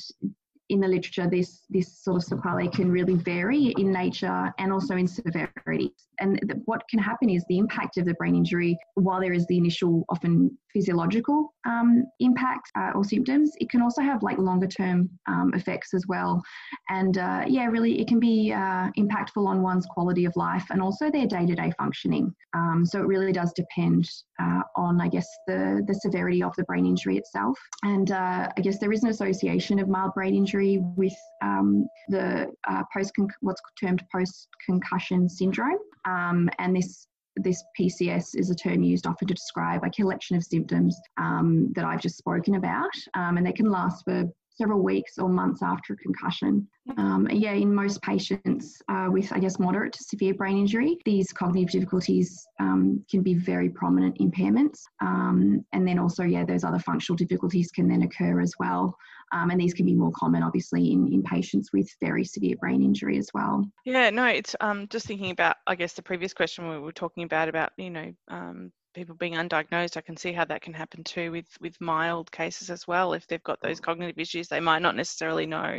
in 0.68 0.80
the 0.80 0.88
literature, 0.88 1.28
this 1.30 1.62
this 1.68 2.02
sort 2.02 2.16
of 2.16 2.24
sequelae 2.24 2.68
can 2.68 2.90
really 2.90 3.14
vary 3.14 3.74
in 3.78 3.92
nature 3.92 4.52
and 4.58 4.72
also 4.72 4.96
in 4.96 5.06
severity. 5.06 5.94
And 6.18 6.40
what 6.64 6.82
can 6.88 6.98
happen 6.98 7.28
is 7.30 7.44
the 7.48 7.58
impact 7.58 7.98
of 7.98 8.06
the 8.06 8.14
brain 8.14 8.34
injury, 8.34 8.78
while 8.94 9.20
there 9.20 9.32
is 9.32 9.46
the 9.46 9.56
initial 9.56 10.04
often 10.08 10.56
physiological 10.72 11.54
um, 11.66 12.04
impact 12.20 12.70
uh, 12.76 12.92
or 12.94 13.04
symptoms, 13.04 13.52
it 13.60 13.70
can 13.70 13.80
also 13.80 14.02
have 14.02 14.22
like 14.22 14.38
longer 14.38 14.66
term 14.66 15.08
um, 15.26 15.52
effects 15.54 15.94
as 15.94 16.06
well. 16.06 16.42
And 16.90 17.18
uh, 17.18 17.44
yeah, 17.46 17.66
really, 17.66 18.00
it 18.00 18.08
can 18.08 18.20
be 18.20 18.52
uh, 18.52 18.90
impactful 18.98 19.46
on 19.46 19.62
one's 19.62 19.86
quality 19.86 20.24
of 20.24 20.34
life 20.36 20.66
and 20.70 20.82
also 20.82 21.10
their 21.10 21.26
day 21.26 21.46
to 21.46 21.54
day 21.54 21.72
functioning. 21.78 22.34
Um, 22.54 22.84
so 22.84 23.00
it 23.00 23.06
really 23.06 23.32
does 23.32 23.52
depend 23.52 24.08
uh, 24.40 24.62
on, 24.76 25.00
I 25.00 25.08
guess, 25.08 25.28
the, 25.46 25.82
the 25.86 25.94
severity 25.94 26.42
of 26.42 26.54
the 26.56 26.64
brain 26.64 26.86
injury 26.86 27.16
itself. 27.16 27.58
And 27.82 28.10
uh, 28.10 28.48
I 28.56 28.60
guess 28.60 28.78
there 28.78 28.92
is 28.92 29.02
an 29.02 29.10
association 29.10 29.78
of 29.78 29.88
mild 29.88 30.14
brain 30.14 30.34
injury 30.34 30.80
with 30.96 31.16
um, 31.42 31.86
the 32.08 32.52
uh, 32.68 32.82
post 32.92 33.12
what's 33.40 33.60
termed 33.80 34.02
post 34.12 34.48
concussion 34.64 35.28
syndrome. 35.28 35.78
Um, 36.04 36.48
and 36.58 36.76
this 36.76 37.06
this 37.38 37.62
PCS 37.78 38.30
is 38.34 38.48
a 38.48 38.54
term 38.54 38.82
used 38.82 39.06
often 39.06 39.28
to 39.28 39.34
describe 39.34 39.84
a 39.84 39.90
collection 39.90 40.36
of 40.36 40.44
symptoms 40.44 40.98
um, 41.18 41.70
that 41.74 41.84
I've 41.84 42.00
just 42.00 42.16
spoken 42.16 42.54
about, 42.54 42.90
um, 43.12 43.36
and 43.36 43.46
they 43.46 43.52
can 43.52 43.70
last 43.70 44.04
for 44.04 44.24
several 44.56 44.82
weeks 44.82 45.18
or 45.18 45.28
months 45.28 45.62
after 45.62 45.92
a 45.92 45.96
concussion. 45.96 46.66
Um, 46.96 47.28
yeah, 47.30 47.52
in 47.52 47.74
most 47.74 48.00
patients 48.02 48.80
uh, 48.88 49.08
with, 49.10 49.32
I 49.32 49.38
guess, 49.38 49.58
moderate 49.58 49.92
to 49.94 50.04
severe 50.04 50.34
brain 50.34 50.56
injury, 50.56 50.98
these 51.04 51.32
cognitive 51.32 51.70
difficulties 51.70 52.46
um, 52.60 53.04
can 53.10 53.22
be 53.22 53.34
very 53.34 53.68
prominent 53.68 54.18
impairments. 54.18 54.80
Um, 55.00 55.64
and 55.72 55.86
then 55.86 55.98
also, 55.98 56.22
yeah, 56.22 56.44
those 56.44 56.64
other 56.64 56.78
functional 56.78 57.16
difficulties 57.16 57.70
can 57.70 57.88
then 57.88 58.02
occur 58.02 58.40
as 58.40 58.54
well. 58.58 58.96
Um, 59.32 59.50
and 59.50 59.60
these 59.60 59.74
can 59.74 59.84
be 59.84 59.94
more 59.94 60.12
common, 60.12 60.44
obviously, 60.44 60.92
in, 60.92 61.12
in 61.12 61.22
patients 61.22 61.72
with 61.72 61.90
very 62.00 62.24
severe 62.24 62.54
brain 62.60 62.82
injury 62.82 63.18
as 63.18 63.28
well. 63.34 63.68
Yeah, 63.84 64.10
no, 64.10 64.26
it's 64.26 64.54
um, 64.60 64.86
just 64.88 65.06
thinking 65.06 65.32
about, 65.32 65.56
I 65.66 65.74
guess, 65.74 65.94
the 65.94 66.02
previous 66.02 66.32
question 66.32 66.68
we 66.68 66.78
were 66.78 66.92
talking 66.92 67.24
about, 67.24 67.48
about, 67.48 67.72
you 67.76 67.90
know, 67.90 68.12
um, 68.28 68.70
people 68.96 69.14
being 69.14 69.34
undiagnosed, 69.34 69.96
I 69.96 70.00
can 70.00 70.16
see 70.16 70.32
how 70.32 70.46
that 70.46 70.62
can 70.62 70.72
happen 70.72 71.04
too 71.04 71.30
with 71.30 71.46
with 71.60 71.80
mild 71.80 72.32
cases 72.32 72.70
as 72.70 72.88
well. 72.88 73.12
If 73.12 73.26
they've 73.26 73.42
got 73.44 73.60
those 73.60 73.78
cognitive 73.78 74.18
issues, 74.18 74.48
they 74.48 74.58
might 74.58 74.82
not 74.82 74.96
necessarily 74.96 75.46
know 75.46 75.78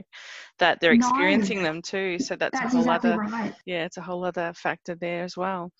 that 0.60 0.80
they're 0.80 0.94
experiencing 0.94 1.58
no, 1.58 1.64
them 1.64 1.82
too. 1.82 2.20
So 2.20 2.36
that's, 2.36 2.58
that's 2.58 2.74
a 2.74 2.78
whole 2.78 2.82
exactly 2.82 3.12
other 3.12 3.20
right. 3.20 3.54
yeah, 3.66 3.86
it's 3.86 3.98
a 3.98 4.02
whole 4.02 4.24
other 4.24 4.54
factor 4.56 4.96
there 4.96 5.24
as 5.24 5.36
well. 5.36 5.72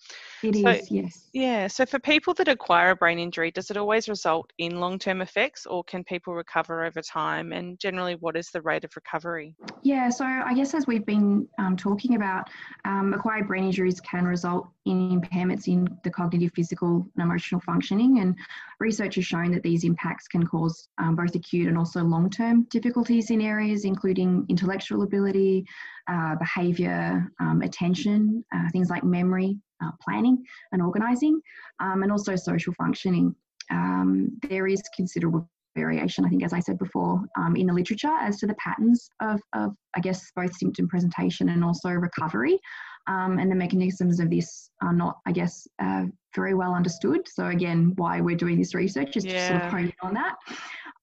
It 0.42 0.56
so, 0.56 0.68
is, 0.70 0.90
yes. 0.90 1.28
Yeah. 1.32 1.68
So 1.68 1.86
for 1.86 2.00
people 2.00 2.34
that 2.34 2.48
acquire 2.48 2.90
a 2.90 2.96
brain 2.96 3.18
injury, 3.18 3.50
does 3.52 3.70
it 3.70 3.76
always 3.76 4.08
result 4.08 4.50
in 4.58 4.80
long 4.80 4.98
term 4.98 5.22
effects, 5.22 5.64
or 5.64 5.84
can 5.84 6.02
people 6.04 6.34
recover 6.34 6.84
over 6.84 7.00
time? 7.00 7.52
And 7.52 7.78
generally, 7.78 8.16
what 8.16 8.36
is 8.36 8.50
the 8.50 8.60
rate 8.62 8.84
of 8.84 8.90
recovery? 8.96 9.54
Yeah. 9.82 10.08
So 10.10 10.24
I 10.24 10.54
guess 10.54 10.74
as 10.74 10.88
we've 10.88 11.06
been 11.06 11.48
um, 11.58 11.76
talking 11.76 12.16
about, 12.16 12.50
um, 12.84 13.14
acquired 13.14 13.46
brain 13.46 13.64
injuries 13.64 14.00
can 14.00 14.24
result 14.24 14.68
in 14.86 15.20
impairments 15.20 15.68
in 15.68 15.86
the 16.02 16.10
cognitive, 16.10 16.50
physical, 16.54 17.06
and 17.16 17.27
emotional 17.28 17.60
functioning. 17.60 18.20
And 18.20 18.36
research 18.80 19.16
has 19.16 19.26
shown 19.26 19.50
that 19.52 19.62
these 19.62 19.84
impacts 19.84 20.28
can 20.28 20.46
cause 20.46 20.88
um, 20.98 21.16
both 21.16 21.34
acute 21.34 21.68
and 21.68 21.78
also 21.78 22.02
long 22.02 22.30
term 22.30 22.66
difficulties 22.70 23.30
in 23.30 23.40
areas 23.40 23.84
including 23.84 24.46
intellectual 24.48 25.02
ability, 25.02 25.66
uh, 26.08 26.34
behaviour, 26.36 27.30
um, 27.40 27.62
attention, 27.62 28.44
uh, 28.54 28.68
things 28.72 28.90
like 28.90 29.04
memory, 29.04 29.58
uh, 29.82 29.90
planning, 30.02 30.42
and 30.72 30.82
organising, 30.82 31.40
um, 31.80 32.02
and 32.02 32.10
also 32.10 32.34
social 32.36 32.72
functioning. 32.74 33.34
Um, 33.70 34.38
there 34.48 34.66
is 34.66 34.82
considerable 34.96 35.48
variation, 35.76 36.24
I 36.24 36.28
think, 36.28 36.42
as 36.42 36.52
I 36.52 36.60
said 36.60 36.78
before, 36.78 37.22
um, 37.36 37.54
in 37.54 37.66
the 37.66 37.72
literature 37.72 38.16
as 38.20 38.38
to 38.38 38.46
the 38.46 38.54
patterns 38.54 39.08
of, 39.20 39.40
of, 39.52 39.74
I 39.94 40.00
guess, 40.00 40.30
both 40.34 40.52
symptom 40.56 40.88
presentation 40.88 41.50
and 41.50 41.62
also 41.62 41.90
recovery. 41.90 42.58
Um, 43.08 43.38
and 43.38 43.50
the 43.50 43.56
mechanisms 43.56 44.20
of 44.20 44.30
this 44.30 44.70
are 44.82 44.92
not, 44.92 45.18
I 45.26 45.32
guess, 45.32 45.66
uh, 45.78 46.04
very 46.34 46.54
well 46.54 46.74
understood. 46.74 47.26
So 47.26 47.46
again, 47.46 47.94
why 47.96 48.20
we're 48.20 48.36
doing 48.36 48.58
this 48.58 48.74
research 48.74 49.16
is 49.16 49.24
yeah. 49.24 49.32
to 49.32 49.46
sort 49.46 49.62
of 49.64 49.72
hone 49.72 49.84
in 49.84 49.92
on 50.02 50.14
that. 50.14 50.36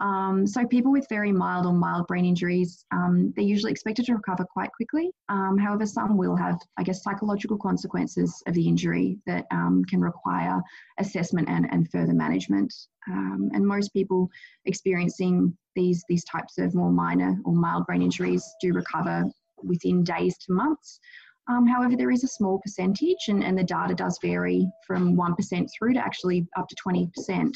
Um, 0.01 0.45
so 0.45 0.65
people 0.67 0.91
with 0.91 1.07
very 1.09 1.31
mild 1.31 1.65
or 1.65 1.73
mild 1.73 2.07
brain 2.07 2.25
injuries, 2.25 2.85
um, 2.91 3.33
they're 3.35 3.45
usually 3.45 3.71
expected 3.71 4.05
to 4.05 4.13
recover 4.13 4.43
quite 4.43 4.69
quickly. 4.73 5.09
Um, 5.29 5.57
however, 5.57 5.85
some 5.85 6.17
will 6.17 6.35
have, 6.35 6.59
I 6.77 6.83
guess, 6.83 7.01
psychological 7.01 7.57
consequences 7.57 8.43
of 8.45 8.53
the 8.53 8.67
injury 8.67 9.17
that 9.25 9.45
um, 9.51 9.83
can 9.89 10.01
require 10.01 10.61
assessment 10.99 11.47
and, 11.49 11.67
and 11.71 11.89
further 11.89 12.13
management. 12.13 12.73
Um, 13.09 13.49
and 13.53 13.65
most 13.65 13.93
people 13.93 14.29
experiencing 14.65 15.55
these 15.75 16.03
these 16.09 16.23
types 16.25 16.57
of 16.57 16.73
more 16.73 16.91
minor 16.91 17.37
or 17.45 17.53
mild 17.53 17.85
brain 17.85 18.01
injuries 18.01 18.43
do 18.61 18.73
recover 18.73 19.25
within 19.63 20.03
days 20.03 20.37
to 20.39 20.53
months. 20.53 20.99
Um, 21.47 21.67
however, 21.67 21.95
there 21.95 22.11
is 22.11 22.23
a 22.23 22.27
small 22.27 22.59
percentage, 22.59 23.27
and, 23.27 23.43
and 23.43 23.57
the 23.57 23.63
data 23.63 23.93
does 23.93 24.17
vary 24.21 24.67
from 24.85 25.15
1% 25.15 25.69
through 25.77 25.93
to 25.93 25.99
actually 25.99 26.47
up 26.57 26.67
to 26.67 26.75
20% 26.75 27.53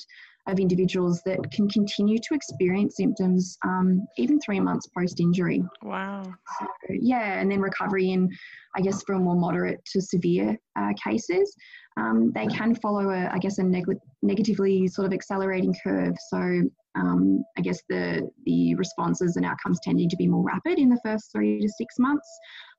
of 0.47 0.59
individuals 0.59 1.21
that 1.25 1.39
can 1.51 1.69
continue 1.69 2.17
to 2.17 2.33
experience 2.33 2.95
symptoms 2.97 3.57
um, 3.65 4.07
even 4.17 4.39
three 4.39 4.59
months 4.59 4.87
post 4.87 5.19
injury. 5.19 5.63
Wow. 5.83 6.23
So, 6.59 6.67
yeah, 6.89 7.39
and 7.39 7.51
then 7.51 7.61
recovery 7.61 8.11
in, 8.11 8.29
I 8.75 8.81
guess, 8.81 9.03
for 9.03 9.17
more 9.19 9.35
moderate 9.35 9.83
to 9.93 10.01
severe 10.01 10.57
uh, 10.75 10.93
cases, 11.03 11.55
um, 11.97 12.31
they 12.33 12.47
can 12.47 12.75
follow, 12.75 13.09
a, 13.09 13.29
I 13.31 13.37
guess, 13.39 13.57
a 13.57 13.63
neg- 13.63 13.99
negatively 14.21 14.87
sort 14.87 15.05
of 15.05 15.13
accelerating 15.13 15.75
curve. 15.83 16.15
So 16.29 16.61
um, 16.95 17.43
I 17.57 17.61
guess 17.61 17.79
the 17.89 18.29
the 18.45 18.75
responses 18.75 19.35
and 19.35 19.45
outcomes 19.45 19.79
tending 19.83 20.09
to 20.09 20.17
be 20.17 20.27
more 20.27 20.43
rapid 20.43 20.79
in 20.79 20.89
the 20.89 20.99
first 21.03 21.31
three 21.31 21.59
to 21.61 21.69
six 21.69 21.95
months. 21.99 22.27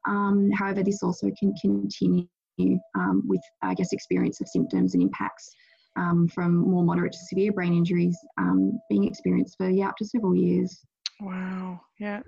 Um, 0.08 0.50
however, 0.50 0.82
this 0.82 1.02
also 1.02 1.30
can 1.38 1.54
continue 1.60 2.28
um, 2.94 3.22
with, 3.26 3.40
I 3.62 3.74
guess, 3.74 3.92
experience 3.92 4.40
of 4.40 4.48
symptoms 4.48 4.94
and 4.94 5.02
impacts 5.02 5.50
um, 5.96 6.28
from 6.28 6.56
more 6.56 6.84
moderate 6.84 7.12
to 7.12 7.18
severe 7.18 7.52
brain 7.52 7.74
injuries 7.74 8.16
um, 8.38 8.78
being 8.88 9.04
experienced 9.04 9.56
for 9.56 9.68
yeah 9.68 9.88
up 9.88 9.96
to 9.98 10.04
several 10.04 10.34
years. 10.34 10.84
Wow. 11.20 11.80
Yeah. 11.98 12.20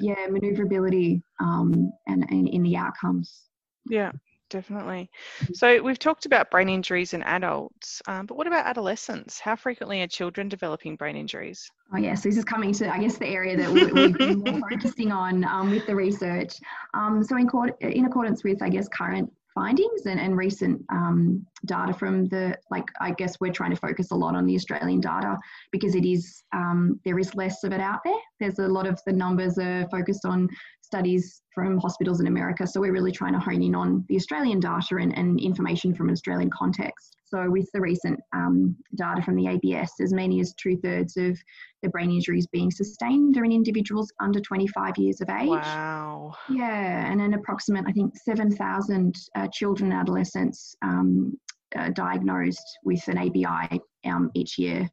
yeah, 0.00 0.26
maneuverability 0.30 1.22
um, 1.40 1.92
and, 2.06 2.24
and 2.30 2.48
in 2.48 2.62
the 2.62 2.76
outcomes. 2.76 3.44
Yeah 3.88 4.12
definitely. 4.50 5.10
So 5.52 5.82
we've 5.82 5.98
talked 5.98 6.26
about 6.26 6.50
brain 6.50 6.68
injuries 6.68 7.14
in 7.14 7.22
adults, 7.22 8.02
um, 8.06 8.26
but 8.26 8.36
what 8.36 8.46
about 8.46 8.66
adolescents? 8.66 9.40
How 9.40 9.56
frequently 9.56 10.02
are 10.02 10.06
children 10.06 10.48
developing 10.48 10.96
brain 10.96 11.16
injuries? 11.16 11.70
Oh 11.92 11.98
yes, 11.98 12.22
this 12.22 12.36
is 12.36 12.44
coming 12.44 12.72
to 12.74 12.92
I 12.92 12.98
guess 12.98 13.18
the 13.18 13.26
area 13.26 13.56
that 13.56 13.70
we, 13.70 13.80
have 13.80 14.18
been 14.18 14.38
more 14.38 14.60
focusing 14.70 15.12
on 15.12 15.44
um, 15.44 15.70
with 15.70 15.86
the 15.86 15.94
research. 15.94 16.54
Um, 16.94 17.22
so 17.22 17.36
in, 17.36 17.48
in 17.80 18.04
accordance 18.06 18.44
with 18.44 18.62
I 18.62 18.68
guess 18.68 18.88
current 18.88 19.30
findings 19.54 20.06
and, 20.06 20.18
and 20.20 20.36
recent 20.36 20.84
um, 20.90 21.46
data 21.64 21.94
from 21.94 22.26
the 22.26 22.58
like 22.70 22.84
I 23.00 23.12
guess 23.12 23.38
we're 23.40 23.52
trying 23.52 23.70
to 23.70 23.76
focus 23.76 24.10
a 24.10 24.14
lot 24.14 24.34
on 24.34 24.46
the 24.46 24.56
Australian 24.56 25.00
data 25.00 25.38
because 25.70 25.94
it 25.94 26.04
is 26.04 26.42
um, 26.52 27.00
there 27.04 27.18
is 27.18 27.34
less 27.34 27.62
of 27.64 27.72
it 27.72 27.80
out 27.80 28.00
there. 28.04 28.14
There's 28.44 28.58
a 28.58 28.68
lot 28.70 28.86
of 28.86 29.00
the 29.06 29.12
numbers 29.12 29.56
are 29.56 29.88
focused 29.90 30.26
on 30.26 30.48
studies 30.82 31.42
from 31.54 31.78
hospitals 31.78 32.20
in 32.20 32.26
America, 32.26 32.66
so 32.66 32.78
we're 32.78 32.92
really 32.92 33.10
trying 33.10 33.32
to 33.32 33.38
hone 33.38 33.62
in 33.62 33.74
on 33.74 34.04
the 34.10 34.16
Australian 34.16 34.60
data 34.60 34.96
and, 34.96 35.16
and 35.16 35.40
information 35.40 35.94
from 35.94 36.08
an 36.08 36.12
Australian 36.12 36.50
context. 36.50 37.16
So 37.24 37.48
with 37.48 37.66
the 37.72 37.80
recent 37.80 38.20
um, 38.34 38.76
data 38.96 39.22
from 39.22 39.36
the 39.36 39.46
ABS, 39.48 39.92
as 40.02 40.12
many 40.12 40.40
as 40.40 40.52
two 40.54 40.76
thirds 40.76 41.16
of 41.16 41.38
the 41.82 41.88
brain 41.88 42.10
injuries 42.10 42.46
being 42.48 42.70
sustained 42.70 43.38
are 43.38 43.46
in 43.46 43.50
individuals 43.52 44.12
under 44.20 44.40
25 44.40 44.98
years 44.98 45.22
of 45.22 45.30
age. 45.30 45.48
Wow. 45.48 46.34
Yeah, 46.50 47.10
and 47.10 47.22
an 47.22 47.32
approximate, 47.32 47.86
I 47.88 47.92
think, 47.92 48.12
7,000 48.14 49.14
uh, 49.36 49.48
children 49.54 49.90
and 49.90 50.00
adolescents 50.00 50.76
um, 50.82 51.32
uh, 51.76 51.88
diagnosed 51.94 52.78
with 52.84 53.08
an 53.08 53.16
ABI 53.16 53.80
um, 54.04 54.30
each 54.34 54.58
year. 54.58 54.86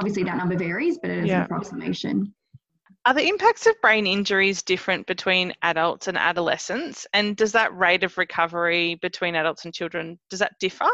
Obviously, 0.00 0.24
that 0.24 0.38
number 0.38 0.56
varies, 0.56 0.98
but 1.02 1.10
it 1.10 1.18
is 1.18 1.26
Yeah. 1.26 1.40
an 1.40 1.42
approximation. 1.44 2.34
Are 3.06 3.12
the 3.12 3.28
impacts 3.28 3.66
of 3.66 3.78
brain 3.82 4.06
injuries 4.06 4.62
different 4.62 5.06
between 5.06 5.52
adults 5.60 6.08
and 6.08 6.16
adolescents? 6.16 7.06
And 7.12 7.36
does 7.36 7.52
that 7.52 7.76
rate 7.76 8.02
of 8.02 8.16
recovery 8.16 8.94
between 8.94 9.34
adults 9.34 9.66
and 9.66 9.74
children, 9.74 10.18
does 10.30 10.38
that 10.38 10.58
differ? 10.58 10.88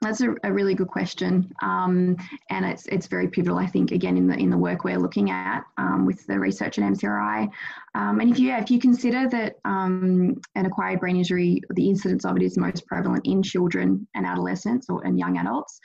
That's 0.00 0.20
a, 0.20 0.32
a 0.44 0.52
really 0.52 0.74
good 0.74 0.86
question, 0.86 1.52
um, 1.60 2.16
and 2.50 2.64
it's 2.64 2.86
it's 2.86 3.08
very 3.08 3.26
pivotal, 3.26 3.58
I 3.58 3.66
think, 3.66 3.90
again 3.90 4.16
in 4.16 4.28
the 4.28 4.36
in 4.36 4.48
the 4.48 4.56
work 4.56 4.84
we're 4.84 4.96
looking 4.96 5.32
at 5.32 5.64
um, 5.76 6.06
with 6.06 6.24
the 6.28 6.38
research 6.38 6.78
at 6.78 6.84
MCRI. 6.84 7.48
Um, 7.96 8.20
and 8.20 8.30
if 8.30 8.38
you 8.38 8.52
if 8.52 8.70
you 8.70 8.78
consider 8.78 9.28
that 9.30 9.56
um, 9.64 10.40
an 10.54 10.66
acquired 10.66 11.00
brain 11.00 11.16
injury, 11.16 11.62
the 11.74 11.88
incidence 11.88 12.24
of 12.24 12.36
it 12.36 12.42
is 12.42 12.56
most 12.56 12.86
prevalent 12.86 13.26
in 13.26 13.42
children 13.42 14.06
and 14.14 14.24
adolescents 14.24 14.88
or 14.88 15.04
and 15.04 15.18
young 15.18 15.36
adults, 15.36 15.80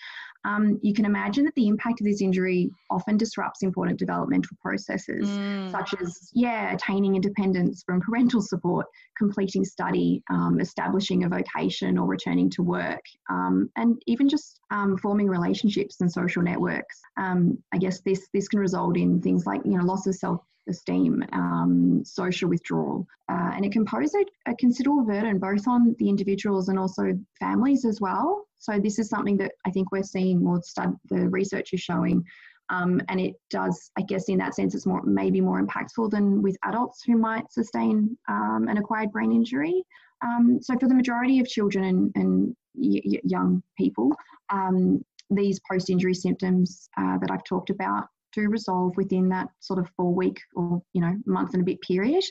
um, 0.46 0.80
you 0.82 0.94
can 0.94 1.06
imagine 1.06 1.46
that 1.46 1.56
the 1.56 1.68
impact 1.68 2.02
of 2.02 2.06
this 2.06 2.22
injury 2.22 2.70
often 2.90 3.18
disrupts 3.18 3.64
important 3.64 4.00
developmental 4.00 4.56
processes 4.62 5.30
Mm. 5.34 5.72
such 5.72 5.94
as 6.02 6.30
yeah 6.34 6.74
attaining 6.74 7.16
independence 7.16 7.84
from 7.86 8.02
parental 8.02 8.42
support 8.42 8.86
completing 9.18 9.64
study 9.64 10.22
um, 10.30 10.60
establishing 10.60 11.24
a 11.24 11.30
vocation 11.30 11.98
or 11.98 12.06
returning 12.08 12.50
to 12.52 12.62
work 12.62 13.02
um, 13.30 13.70
and 13.78 14.02
even 14.08 14.28
just 14.30 14.60
um, 14.72 14.98
forming 14.98 15.28
relationships 15.28 16.02
and 16.02 16.12
social 16.12 16.42
networks 16.44 17.02
um, 17.18 17.58
i 17.74 17.78
guess 17.78 18.02
this 18.02 18.28
this 18.34 18.48
can 18.48 18.60
result 18.60 18.98
in 18.98 19.22
things 19.22 19.46
like 19.46 19.62
you 19.66 19.78
know 19.78 19.84
loss 19.84 20.06
of 20.08 20.16
self 20.16 20.42
esteem, 20.70 21.24
um, 21.34 22.02
social 22.06 22.50
withdrawal, 22.50 23.06
uh, 23.30 23.52
and 23.54 23.66
it 23.66 23.72
can 23.72 23.86
pose 23.86 24.14
a, 24.16 24.52
a 24.52 24.56
considerable 24.56 25.04
burden 25.04 25.40
both 25.40 25.68
on 25.68 25.96
the 26.00 26.10
individuals 26.10 26.70
and 26.70 26.80
also 26.80 27.14
families 27.40 27.86
as 27.86 28.00
well. 28.00 28.48
So 28.64 28.80
this 28.80 28.98
is 28.98 29.10
something 29.10 29.38
that 29.38 29.52
I 29.66 29.72
think 29.72 29.92
we're 29.92 30.04
seeing 30.04 30.44
more 30.44 30.62
stud- 30.64 30.98
the 31.10 31.30
research 31.30 31.74
is 31.74 31.82
showing 31.82 32.24
um, 32.70 33.02
and 33.10 33.20
it 33.20 33.36
does, 33.50 33.92
I 33.98 34.02
guess, 34.02 34.30
in 34.30 34.38
that 34.38 34.56
sense, 34.56 34.74
it's 34.74 34.86
more 34.86 35.04
maybe 35.04 35.42
more 35.42 35.62
impactful 35.64 36.12
than 36.12 36.42
with 36.42 36.58
adults 36.66 37.04
who 37.06 37.18
might 37.18 37.52
sustain 37.52 38.18
um, 38.30 38.68
an 38.70 38.78
acquired 38.78 39.12
brain 39.12 39.32
injury. 39.32 39.84
Um, 40.24 40.60
so, 40.62 40.76
for 40.80 40.88
the 40.88 40.96
majority 40.96 41.40
of 41.40 41.48
children 41.48 41.84
and, 41.84 42.12
and 42.16 42.56
y- 42.74 43.20
young 43.24 43.62
people, 43.78 44.12
um, 44.50 45.04
these 45.30 45.60
post-injury 45.70 46.14
symptoms 46.14 46.90
uh, 46.98 47.18
that 47.18 47.32
I've 47.32 47.44
talked 47.44 47.70
about 47.70 48.08
do 48.34 48.50
resolve 48.50 48.96
within 48.98 49.30
that 49.30 49.50
sort 49.60 49.78
of 49.78 49.90
four-week 49.96 50.40
or 50.56 50.82
you 50.94 51.02
know 51.02 51.16
month 51.26 51.54
and 51.54 51.62
a 51.62 51.66
bit 51.66 51.82
period, 51.82 52.24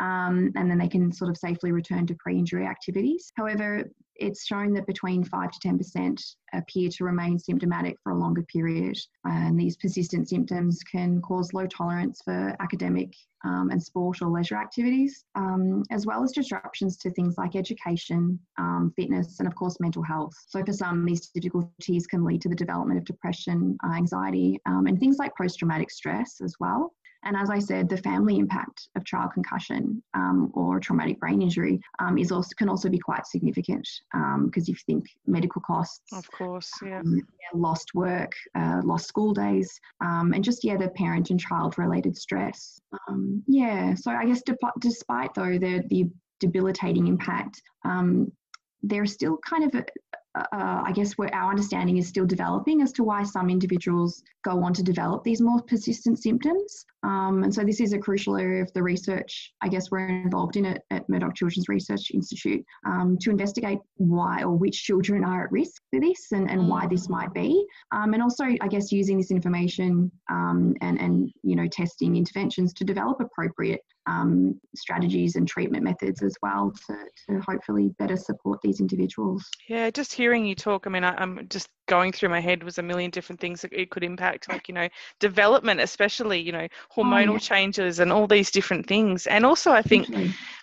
um, 0.00 0.50
and 0.56 0.70
then 0.70 0.78
they 0.78 0.88
can 0.88 1.12
sort 1.12 1.30
of 1.30 1.36
safely 1.36 1.72
return 1.72 2.06
to 2.06 2.16
pre-injury 2.18 2.66
activities. 2.66 3.32
However, 3.36 3.84
it's 4.16 4.46
shown 4.46 4.72
that 4.74 4.86
between 4.86 5.24
5 5.24 5.50
to 5.50 5.68
10% 5.68 6.20
appear 6.52 6.88
to 6.88 7.04
remain 7.04 7.38
symptomatic 7.38 7.96
for 8.02 8.12
a 8.12 8.18
longer 8.18 8.42
period. 8.42 8.96
And 9.24 9.58
these 9.58 9.76
persistent 9.76 10.28
symptoms 10.28 10.80
can 10.82 11.20
cause 11.20 11.52
low 11.52 11.66
tolerance 11.66 12.20
for 12.24 12.54
academic 12.60 13.12
um, 13.44 13.70
and 13.70 13.82
sport 13.82 14.22
or 14.22 14.28
leisure 14.28 14.56
activities, 14.56 15.24
um, 15.34 15.82
as 15.90 16.06
well 16.06 16.22
as 16.22 16.32
disruptions 16.32 16.96
to 16.98 17.10
things 17.10 17.36
like 17.36 17.56
education, 17.56 18.38
um, 18.58 18.92
fitness, 18.96 19.38
and 19.38 19.46
of 19.46 19.54
course, 19.54 19.78
mental 19.80 20.02
health. 20.02 20.32
So, 20.48 20.64
for 20.64 20.72
some, 20.72 21.04
these 21.04 21.28
difficulties 21.28 22.06
can 22.06 22.24
lead 22.24 22.40
to 22.42 22.48
the 22.48 22.54
development 22.54 22.98
of 22.98 23.04
depression, 23.04 23.76
uh, 23.84 23.92
anxiety, 23.94 24.60
um, 24.66 24.86
and 24.86 24.98
things 24.98 25.18
like 25.18 25.36
post 25.36 25.58
traumatic 25.58 25.90
stress 25.90 26.40
as 26.42 26.54
well. 26.58 26.94
And 27.24 27.36
as 27.36 27.50
I 27.50 27.58
said, 27.58 27.88
the 27.88 27.96
family 27.96 28.38
impact 28.38 28.88
of 28.96 29.04
child 29.04 29.32
concussion 29.32 30.02
um, 30.14 30.50
or 30.54 30.78
traumatic 30.78 31.18
brain 31.18 31.42
injury 31.42 31.80
um, 31.98 32.18
is 32.18 32.30
also 32.30 32.50
can 32.56 32.68
also 32.68 32.88
be 32.88 32.98
quite 32.98 33.26
significant 33.26 33.88
because 34.44 34.68
if 34.68 34.76
you 34.76 34.84
think 34.86 35.06
medical 35.26 35.62
costs, 35.62 36.12
Of 36.12 36.30
course, 36.30 36.70
yeah. 36.84 37.00
um, 37.00 37.16
yeah, 37.16 37.58
lost 37.58 37.94
work, 37.94 38.32
uh, 38.54 38.82
lost 38.84 39.08
school 39.08 39.32
days, 39.32 39.80
um, 40.00 40.32
and 40.34 40.44
just 40.44 40.64
yeah, 40.64 40.76
the 40.76 40.88
parent 40.90 41.30
and 41.30 41.40
child 41.40 41.78
related 41.78 42.16
stress. 42.16 42.80
Um, 43.08 43.42
yeah, 43.46 43.94
so 43.94 44.10
I 44.10 44.26
guess 44.26 44.42
de- 44.42 44.56
despite 44.78 45.34
though 45.34 45.58
the 45.58 45.82
the 45.88 46.08
debilitating 46.40 47.06
impact, 47.06 47.62
um, 47.84 48.30
there's 48.82 49.12
still 49.12 49.38
kind 49.38 49.64
of 49.64 49.74
a, 49.80 49.84
uh, 50.34 50.82
I 50.84 50.92
guess 50.92 51.12
where 51.12 51.32
our 51.34 51.50
understanding 51.50 51.96
is 51.96 52.08
still 52.08 52.26
developing 52.26 52.82
as 52.82 52.92
to 52.92 53.04
why 53.04 53.22
some 53.22 53.48
individuals 53.50 54.22
go 54.44 54.62
on 54.62 54.74
to 54.74 54.82
develop 54.82 55.22
these 55.24 55.40
more 55.40 55.62
persistent 55.62 56.18
symptoms. 56.18 56.84
Um, 57.02 57.44
and 57.44 57.54
so 57.54 57.62
this 57.64 57.80
is 57.80 57.92
a 57.92 57.98
crucial 57.98 58.36
area 58.36 58.62
of 58.62 58.72
the 58.72 58.82
research, 58.82 59.52
I 59.62 59.68
guess 59.68 59.90
we're 59.90 60.08
involved 60.08 60.56
in 60.56 60.64
it 60.64 60.82
at 60.90 61.08
Murdoch 61.08 61.34
Children's 61.34 61.68
Research 61.68 62.10
Institute 62.12 62.64
um, 62.86 63.16
to 63.20 63.30
investigate 63.30 63.78
why 63.96 64.42
or 64.42 64.56
which 64.56 64.82
children 64.82 65.24
are 65.24 65.44
at 65.44 65.52
risk 65.52 65.82
for 65.90 66.00
this 66.00 66.32
and, 66.32 66.50
and 66.50 66.68
why 66.68 66.86
this 66.86 67.08
might 67.08 67.32
be. 67.32 67.64
Um, 67.92 68.14
and 68.14 68.22
also, 68.22 68.44
I 68.44 68.68
guess, 68.68 68.90
using 68.90 69.18
this 69.18 69.30
information 69.30 70.10
um, 70.30 70.74
and, 70.80 71.00
and, 71.00 71.30
you 71.42 71.56
know, 71.56 71.68
testing 71.68 72.16
interventions 72.16 72.72
to 72.74 72.84
develop 72.84 73.20
appropriate 73.20 73.80
um, 74.06 74.60
strategies 74.74 75.36
and 75.36 75.48
treatment 75.48 75.82
methods 75.82 76.22
as 76.22 76.34
well 76.42 76.72
to, 76.86 76.96
to 77.28 77.40
hopefully 77.40 77.90
better 77.98 78.16
support 78.16 78.60
these 78.62 78.80
individuals. 78.80 79.44
Yeah, 79.68 79.90
just 79.90 80.12
hearing 80.12 80.44
you 80.44 80.54
talk, 80.54 80.86
I 80.86 80.90
mean, 80.90 81.04
I, 81.04 81.14
I'm 81.16 81.46
just 81.48 81.68
going 81.86 82.12
through 82.12 82.28
my 82.28 82.40
head 82.40 82.62
was 82.62 82.78
a 82.78 82.82
million 82.82 83.10
different 83.10 83.40
things 83.40 83.62
that 83.62 83.72
it 83.72 83.90
could 83.90 84.04
impact, 84.04 84.48
like, 84.48 84.68
you 84.68 84.74
know, 84.74 84.88
development, 85.20 85.80
especially, 85.80 86.40
you 86.40 86.52
know, 86.52 86.68
hormonal 86.94 87.34
yeah. 87.34 87.38
changes 87.38 87.98
and 87.98 88.12
all 88.12 88.26
these 88.26 88.50
different 88.50 88.86
things. 88.86 89.26
And 89.26 89.44
also, 89.44 89.70
I 89.70 89.82
think 89.82 90.08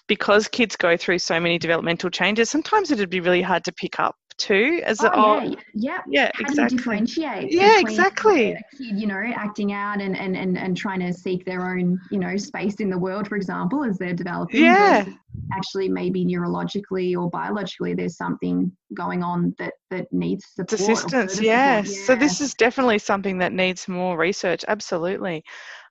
because 0.08 0.48
kids 0.48 0.76
go 0.76 0.98
through 0.98 1.20
so 1.20 1.40
many 1.40 1.58
developmental 1.58 2.10
changes, 2.10 2.50
sometimes 2.50 2.92
it'd 2.92 3.10
be 3.10 3.22
really 3.22 3.42
hard 3.42 3.64
to 3.66 3.72
pick 3.72 4.00
up 4.00 4.16
too 4.38 4.82
as 4.86 5.02
a, 5.04 5.12
Oh, 5.15 5.41
yeah, 5.41 5.54
yeah. 5.74 6.00
yeah, 6.08 6.32
How 6.34 6.44
do 6.46 6.52
exactly. 6.52 6.63
you 6.63 6.78
differentiate? 6.78 7.52
Yeah, 7.52 7.80
exactly. 7.80 8.52
A 8.52 8.56
kid, 8.78 9.00
you 9.00 9.08
know, 9.08 9.22
acting 9.36 9.74
out 9.74 10.02
and, 10.02 10.17
and, 10.17 10.36
and, 10.36 10.58
and 10.58 10.76
trying 10.76 11.00
to 11.02 11.13
seek 11.13 11.46
their 11.46 11.62
own, 11.62 12.00
you 12.10 12.20
know, 12.20 12.38
space 12.38 12.76
in 12.76 12.89
the 12.89 12.98
world, 12.98 13.28
for 13.28 13.36
example, 13.36 13.84
as 13.84 13.98
they're 13.98 14.13
developing. 14.13 14.62
Yeah. 14.62 15.06
Actually, 15.54 15.89
maybe 15.89 16.26
neurologically 16.26 17.17
or 17.17 17.30
biologically, 17.30 17.94
there's 17.94 18.15
something 18.15 18.72
going 18.94 19.24
on 19.24 19.54
that 19.58 19.74
that 19.89 20.12
needs 20.12 20.46
support. 20.56 20.72
assistance 20.72 21.39
yes 21.39 21.89
support. 21.89 22.06
so 22.06 22.15
this 22.15 22.41
is 22.41 22.54
definitely 22.56 22.98
something 22.98 23.38
that 23.38 23.54
needs 23.54 23.88
more 23.88 24.17
research 24.17 24.65
absolutely 24.67 25.44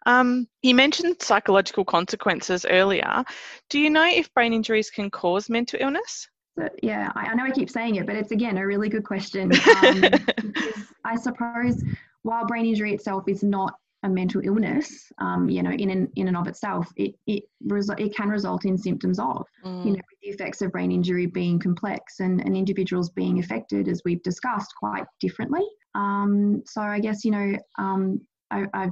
um, 0.06 0.46
you 0.62 0.74
mentioned 0.74 1.16
psychological 1.20 1.84
consequences 1.84 2.66
earlier 2.68 3.22
do 3.68 3.78
you 3.78 3.90
know 3.90 4.06
if 4.06 4.32
brain 4.34 4.52
injuries 4.52 4.90
can 4.90 5.10
cause 5.10 5.48
mental 5.48 5.78
illness 5.80 6.28
So, 6.58 6.68
yeah, 6.82 7.10
I, 7.14 7.26
I 7.26 7.34
know 7.34 7.44
I 7.44 7.50
keep 7.50 7.70
saying 7.70 7.96
it, 7.96 8.06
but 8.06 8.16
it's 8.16 8.32
again 8.32 8.58
a 8.58 8.66
really 8.66 8.88
good 8.88 9.04
question. 9.04 9.52
Um, 9.82 10.04
I 11.04 11.16
suppose 11.16 11.82
while 12.22 12.46
brain 12.46 12.66
injury 12.66 12.92
itself 12.92 13.24
is 13.28 13.42
not 13.42 13.74
a 14.02 14.08
mental 14.08 14.40
illness, 14.44 15.12
um, 15.18 15.48
you 15.48 15.62
know, 15.62 15.70
in 15.70 15.90
and 15.90 16.08
in 16.16 16.28
and 16.28 16.36
of 16.36 16.46
itself, 16.46 16.90
it 16.96 17.14
it 17.26 17.44
resu- 17.66 17.98
it 18.00 18.14
can 18.14 18.28
result 18.28 18.64
in 18.64 18.76
symptoms 18.78 19.18
of, 19.18 19.46
you 19.84 19.92
know, 19.92 20.00
the 20.22 20.28
effects 20.28 20.62
of 20.62 20.72
brain 20.72 20.90
injury 20.90 21.26
being 21.26 21.58
complex 21.58 22.20
and, 22.20 22.40
and 22.40 22.56
individuals 22.56 23.10
being 23.10 23.38
affected, 23.38 23.88
as 23.88 24.02
we've 24.04 24.22
discussed, 24.22 24.72
quite 24.78 25.04
differently. 25.20 25.66
Um, 25.94 26.62
so 26.66 26.80
I 26.80 27.00
guess 27.00 27.24
you 27.24 27.30
know, 27.30 27.58
um, 27.78 28.20
I, 28.50 28.66
I've 28.72 28.90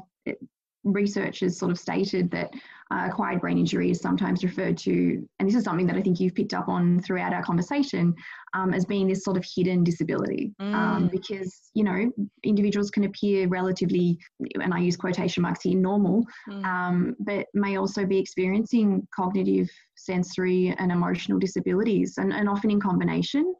it, 0.84 0.90
research 0.90 1.40
has 1.40 1.58
sort 1.58 1.70
of 1.70 1.78
stated 1.78 2.30
that 2.30 2.50
uh, 2.90 3.06
acquired 3.06 3.40
brain 3.40 3.58
injury 3.58 3.90
is 3.90 4.00
sometimes 4.00 4.42
referred 4.42 4.78
to, 4.78 5.26
and 5.38 5.48
this 5.48 5.54
is 5.54 5.64
something 5.64 5.86
that 5.86 5.96
I 5.96 6.00
think 6.00 6.20
you've 6.20 6.34
picked 6.34 6.54
up 6.54 6.68
on 6.68 7.00
throughout 7.00 7.34
our 7.34 7.42
conversation, 7.42 8.14
um, 8.54 8.72
as 8.72 8.86
being 8.86 9.06
this 9.06 9.24
sort 9.24 9.36
of 9.36 9.44
hidden 9.54 9.84
disability. 9.84 10.54
Um, 10.60 11.04
Mm. 11.04 11.10
because, 11.10 11.70
you 11.74 11.84
know, 11.84 12.10
individuals 12.44 12.90
can 12.90 13.04
appear 13.04 13.46
relatively, 13.48 14.18
and 14.62 14.72
I 14.72 14.78
use 14.78 14.96
quotation 14.96 15.42
marks 15.42 15.62
here, 15.62 15.76
normal, 15.78 16.24
Mm. 16.48 16.64
um, 16.64 17.16
but 17.20 17.46
may 17.52 17.76
also 17.76 18.06
be 18.06 18.18
experiencing 18.18 19.06
cognitive, 19.14 19.68
sensory, 19.96 20.74
and 20.78 20.90
emotional 20.90 21.38
disabilities, 21.38 22.16
and, 22.16 22.32
and 22.32 22.48
often 22.48 22.70
in 22.70 22.80
combination. 22.80 23.54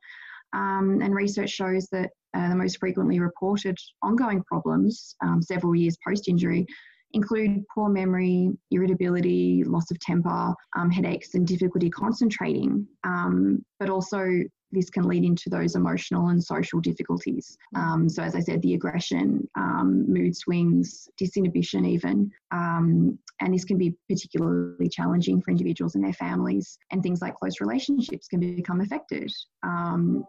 Um, 0.54 1.02
and 1.02 1.14
research 1.14 1.50
shows 1.50 1.88
that 1.92 2.10
uh, 2.32 2.48
the 2.48 2.56
most 2.56 2.78
frequently 2.78 3.20
reported 3.20 3.76
ongoing 4.02 4.42
problems 4.44 5.14
um, 5.22 5.42
several 5.42 5.74
years 5.74 5.96
post 6.06 6.28
injury 6.28 6.64
include 7.12 7.62
poor 7.74 7.88
memory, 7.88 8.50
irritability, 8.70 9.64
loss 9.64 9.90
of 9.90 9.98
temper, 10.00 10.54
um, 10.76 10.90
headaches, 10.90 11.34
and 11.34 11.46
difficulty 11.46 11.90
concentrating. 11.90 12.86
Um, 13.04 13.64
but 13.80 13.90
also, 13.90 14.42
this 14.70 14.90
can 14.90 15.04
lead 15.04 15.24
into 15.24 15.48
those 15.48 15.76
emotional 15.76 16.28
and 16.28 16.42
social 16.42 16.80
difficulties. 16.80 17.56
Um, 17.74 18.08
so, 18.08 18.22
as 18.22 18.34
I 18.34 18.40
said, 18.40 18.60
the 18.60 18.74
aggression, 18.74 19.48
um, 19.56 20.04
mood 20.12 20.36
swings, 20.36 21.08
disinhibition, 21.20 21.86
even. 21.86 22.30
Um, 22.50 23.18
and 23.40 23.54
this 23.54 23.64
can 23.64 23.78
be 23.78 23.94
particularly 24.08 24.88
challenging 24.88 25.40
for 25.40 25.52
individuals 25.52 25.94
and 25.94 26.04
their 26.04 26.12
families. 26.12 26.78
And 26.90 27.02
things 27.02 27.22
like 27.22 27.36
close 27.36 27.60
relationships 27.60 28.28
can 28.28 28.40
become 28.40 28.80
affected 28.80 29.32
um, 29.62 30.24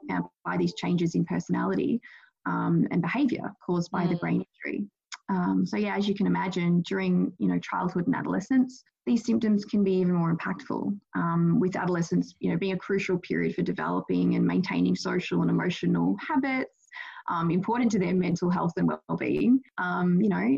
by 0.46 0.58
these 0.58 0.74
changes 0.76 1.16
in 1.16 1.26
personality 1.26 2.00
um, 2.46 2.88
and 2.92 3.02
behavior 3.02 3.52
caused 3.66 3.92
by 3.92 4.06
mm. 4.06 4.10
the 4.10 4.16
brain 4.18 4.46
injury. 4.66 4.88
Um, 5.30 5.66
so 5.66 5.78
yeah, 5.78 5.96
as 5.96 6.08
you 6.08 6.16
can 6.16 6.28
imagine, 6.28 6.82
during 6.82 7.32
you 7.38 7.48
know 7.48 7.60
childhood 7.60 8.08
and 8.08 8.16
adolescence, 8.16 8.84
these 9.06 9.26
symptoms 9.26 9.66
can 9.66 9.84
be 9.84 9.94
even 9.94 10.14
more 10.14 10.36
impactful. 10.36 10.98
Um, 11.16 11.60
with 11.60 11.76
adolescence, 11.76 12.34
you 12.40 12.52
know, 12.52 12.58
being 12.58 12.74
a 12.74 12.78
crucial 12.78 13.18
period 13.20 13.56
for 13.56 13.62
developing 13.62 14.36
and 14.36 14.46
maintaining 14.46 14.96
social 14.96 15.42
and 15.42 15.50
emotional 15.50 16.16
habits, 16.28 16.88
um, 17.30 17.52
important 17.52 17.92
to 17.92 18.00
their 18.00 18.16
mental 18.16 18.50
health 18.50 18.74
and 18.78 18.88
well-being. 18.88 19.60
Um, 19.78 20.20
you 20.22 20.30
know, 20.30 20.58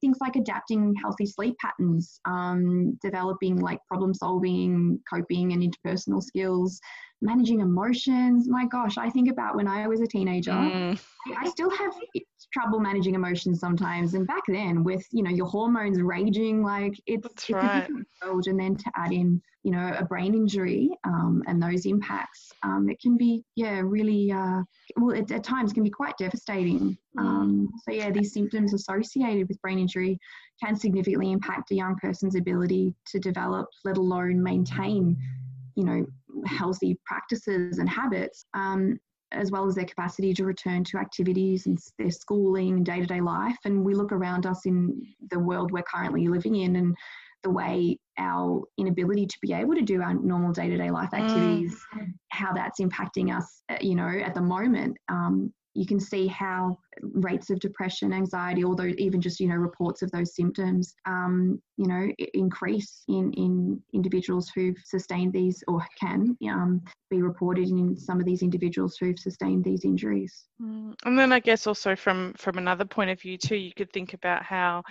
things 0.00 0.18
like 0.20 0.36
adapting 0.36 0.94
healthy 1.02 1.26
sleep 1.26 1.56
patterns, 1.58 2.20
um, 2.24 2.98
developing 3.02 3.56
like 3.56 3.78
problem 3.86 4.14
solving, 4.14 5.00
coping, 5.12 5.52
and 5.52 5.62
interpersonal 5.62 6.22
skills, 6.22 6.80
managing 7.22 7.60
emotions. 7.60 8.48
My 8.48 8.66
gosh, 8.66 8.98
I 8.98 9.08
think 9.08 9.30
about 9.30 9.56
when 9.56 9.68
I 9.68 9.86
was 9.86 10.00
a 10.00 10.06
teenager. 10.06 10.50
Mm. 10.50 10.98
I, 11.38 11.48
still 11.48 11.70
have 11.70 11.94
trouble 12.52 12.80
managing 12.80 13.14
emotions 13.14 13.60
sometimes. 13.60 14.14
And 14.14 14.26
back 14.26 14.42
then, 14.48 14.82
with 14.82 15.06
you 15.12 15.22
know 15.22 15.30
your 15.30 15.46
hormones 15.46 16.00
raging, 16.02 16.62
like 16.62 17.00
it's, 17.06 17.26
it's 17.26 17.50
right. 17.50 17.64
a 17.64 17.80
different 17.80 18.08
world. 18.22 18.46
And 18.48 18.58
then 18.58 18.76
to 18.76 18.90
add 18.96 19.12
in 19.12 19.40
you 19.62 19.70
know 19.70 19.94
a 19.96 20.04
brain 20.04 20.34
injury 20.34 20.90
um, 21.04 21.42
and 21.46 21.62
those 21.62 21.86
impacts, 21.86 22.52
um, 22.64 22.88
it 22.90 23.00
can 23.00 23.16
be 23.16 23.44
yeah 23.54 23.80
really 23.82 24.32
uh, 24.32 24.62
well 24.96 25.10
it, 25.10 25.30
at 25.30 25.44
times 25.44 25.72
can 25.72 25.84
be 25.84 25.90
quite 25.90 26.18
devastating. 26.18 26.98
Um, 27.18 27.68
so 27.84 27.92
yeah, 27.92 28.10
these 28.10 28.32
symptoms 28.32 28.74
associated 28.74 29.48
with 29.48 29.60
brain 29.62 29.78
injury 29.78 30.18
can 30.62 30.74
significantly 30.74 31.30
impact 31.30 31.70
a 31.70 31.74
young 31.74 31.96
person's 31.96 32.36
ability 32.36 32.94
to 33.06 33.18
develop, 33.18 33.68
let 33.84 33.96
alone 33.96 34.42
maintain 34.42 35.16
you 35.76 35.84
know 35.84 36.06
healthy 36.46 36.98
practices 37.04 37.78
and 37.78 37.88
habits 37.88 38.44
um, 38.54 38.98
as 39.32 39.50
well 39.50 39.66
as 39.66 39.74
their 39.74 39.84
capacity 39.84 40.34
to 40.34 40.44
return 40.44 40.84
to 40.84 40.98
activities 40.98 41.66
and 41.66 41.78
their 41.98 42.10
schooling 42.10 42.84
day 42.84 43.00
to 43.00 43.06
day 43.06 43.20
life. 43.20 43.56
And 43.64 43.84
we 43.84 43.94
look 43.94 44.12
around 44.12 44.46
us 44.46 44.66
in 44.66 45.00
the 45.30 45.38
world 45.38 45.72
we're 45.72 45.82
currently 45.82 46.28
living 46.28 46.56
in 46.56 46.76
and 46.76 46.94
the 47.42 47.50
way 47.50 47.98
our 48.18 48.62
inability 48.78 49.26
to 49.26 49.36
be 49.42 49.52
able 49.52 49.74
to 49.74 49.82
do 49.82 50.00
our 50.00 50.14
normal 50.14 50.52
day 50.52 50.68
to 50.68 50.76
day 50.76 50.90
life 50.90 51.10
mm. 51.12 51.20
activities, 51.20 51.80
mm. 51.94 52.12
how 52.30 52.52
that's 52.52 52.80
impacting 52.80 53.36
us, 53.36 53.62
uh, 53.68 53.76
you 53.80 53.94
know, 53.94 54.08
at 54.08 54.34
the 54.34 54.40
moment. 54.40 54.96
Um, 55.08 55.52
you 55.74 55.86
can 55.86 55.98
see 55.98 56.26
how 56.26 56.78
rates 57.00 57.50
of 57.50 57.58
depression, 57.60 58.12
anxiety, 58.12 58.64
although 58.64 58.92
even 58.98 59.20
just 59.20 59.40
you 59.40 59.48
know 59.48 59.54
reports 59.54 60.02
of 60.02 60.10
those 60.10 60.34
symptoms, 60.34 60.94
um, 61.06 61.60
you 61.76 61.86
know, 61.86 62.08
increase 62.34 63.04
in 63.08 63.32
in 63.32 63.80
individuals 63.92 64.50
who've 64.54 64.76
sustained 64.84 65.32
these 65.32 65.64
or 65.68 65.84
can 65.98 66.36
um, 66.50 66.82
be 67.10 67.22
reported 67.22 67.68
in 67.68 67.96
some 67.96 68.20
of 68.20 68.26
these 68.26 68.42
individuals 68.42 68.96
who've 68.98 69.18
sustained 69.18 69.64
these 69.64 69.84
injuries. 69.84 70.44
Mm. 70.60 70.94
And 71.04 71.18
then 71.18 71.32
I 71.32 71.40
guess 71.40 71.66
also 71.66 71.96
from 71.96 72.34
from 72.34 72.58
another 72.58 72.84
point 72.84 73.10
of 73.10 73.20
view 73.20 73.38
too, 73.38 73.56
you 73.56 73.72
could 73.72 73.92
think 73.92 74.14
about 74.14 74.42
how 74.42 74.82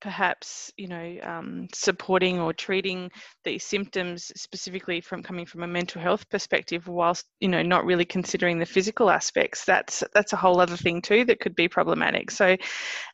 perhaps 0.00 0.72
you 0.76 0.88
know 0.88 1.16
um, 1.22 1.68
supporting 1.74 2.38
or 2.38 2.52
treating 2.52 3.10
these 3.44 3.64
symptoms 3.64 4.30
specifically 4.36 5.00
from 5.00 5.22
coming 5.22 5.46
from 5.46 5.62
a 5.62 5.66
mental 5.66 6.00
health 6.00 6.28
perspective 6.28 6.86
whilst 6.86 7.26
you 7.40 7.48
know 7.48 7.62
not 7.62 7.84
really 7.84 8.04
considering 8.04 8.58
the 8.58 8.66
physical 8.66 9.10
aspects 9.10 9.64
that's 9.64 10.04
that's 10.14 10.32
a 10.32 10.36
whole 10.36 10.60
other 10.60 10.76
thing 10.76 11.02
too 11.02 11.24
that 11.24 11.40
could 11.40 11.54
be 11.54 11.68
problematic. 11.68 12.30
So 12.30 12.56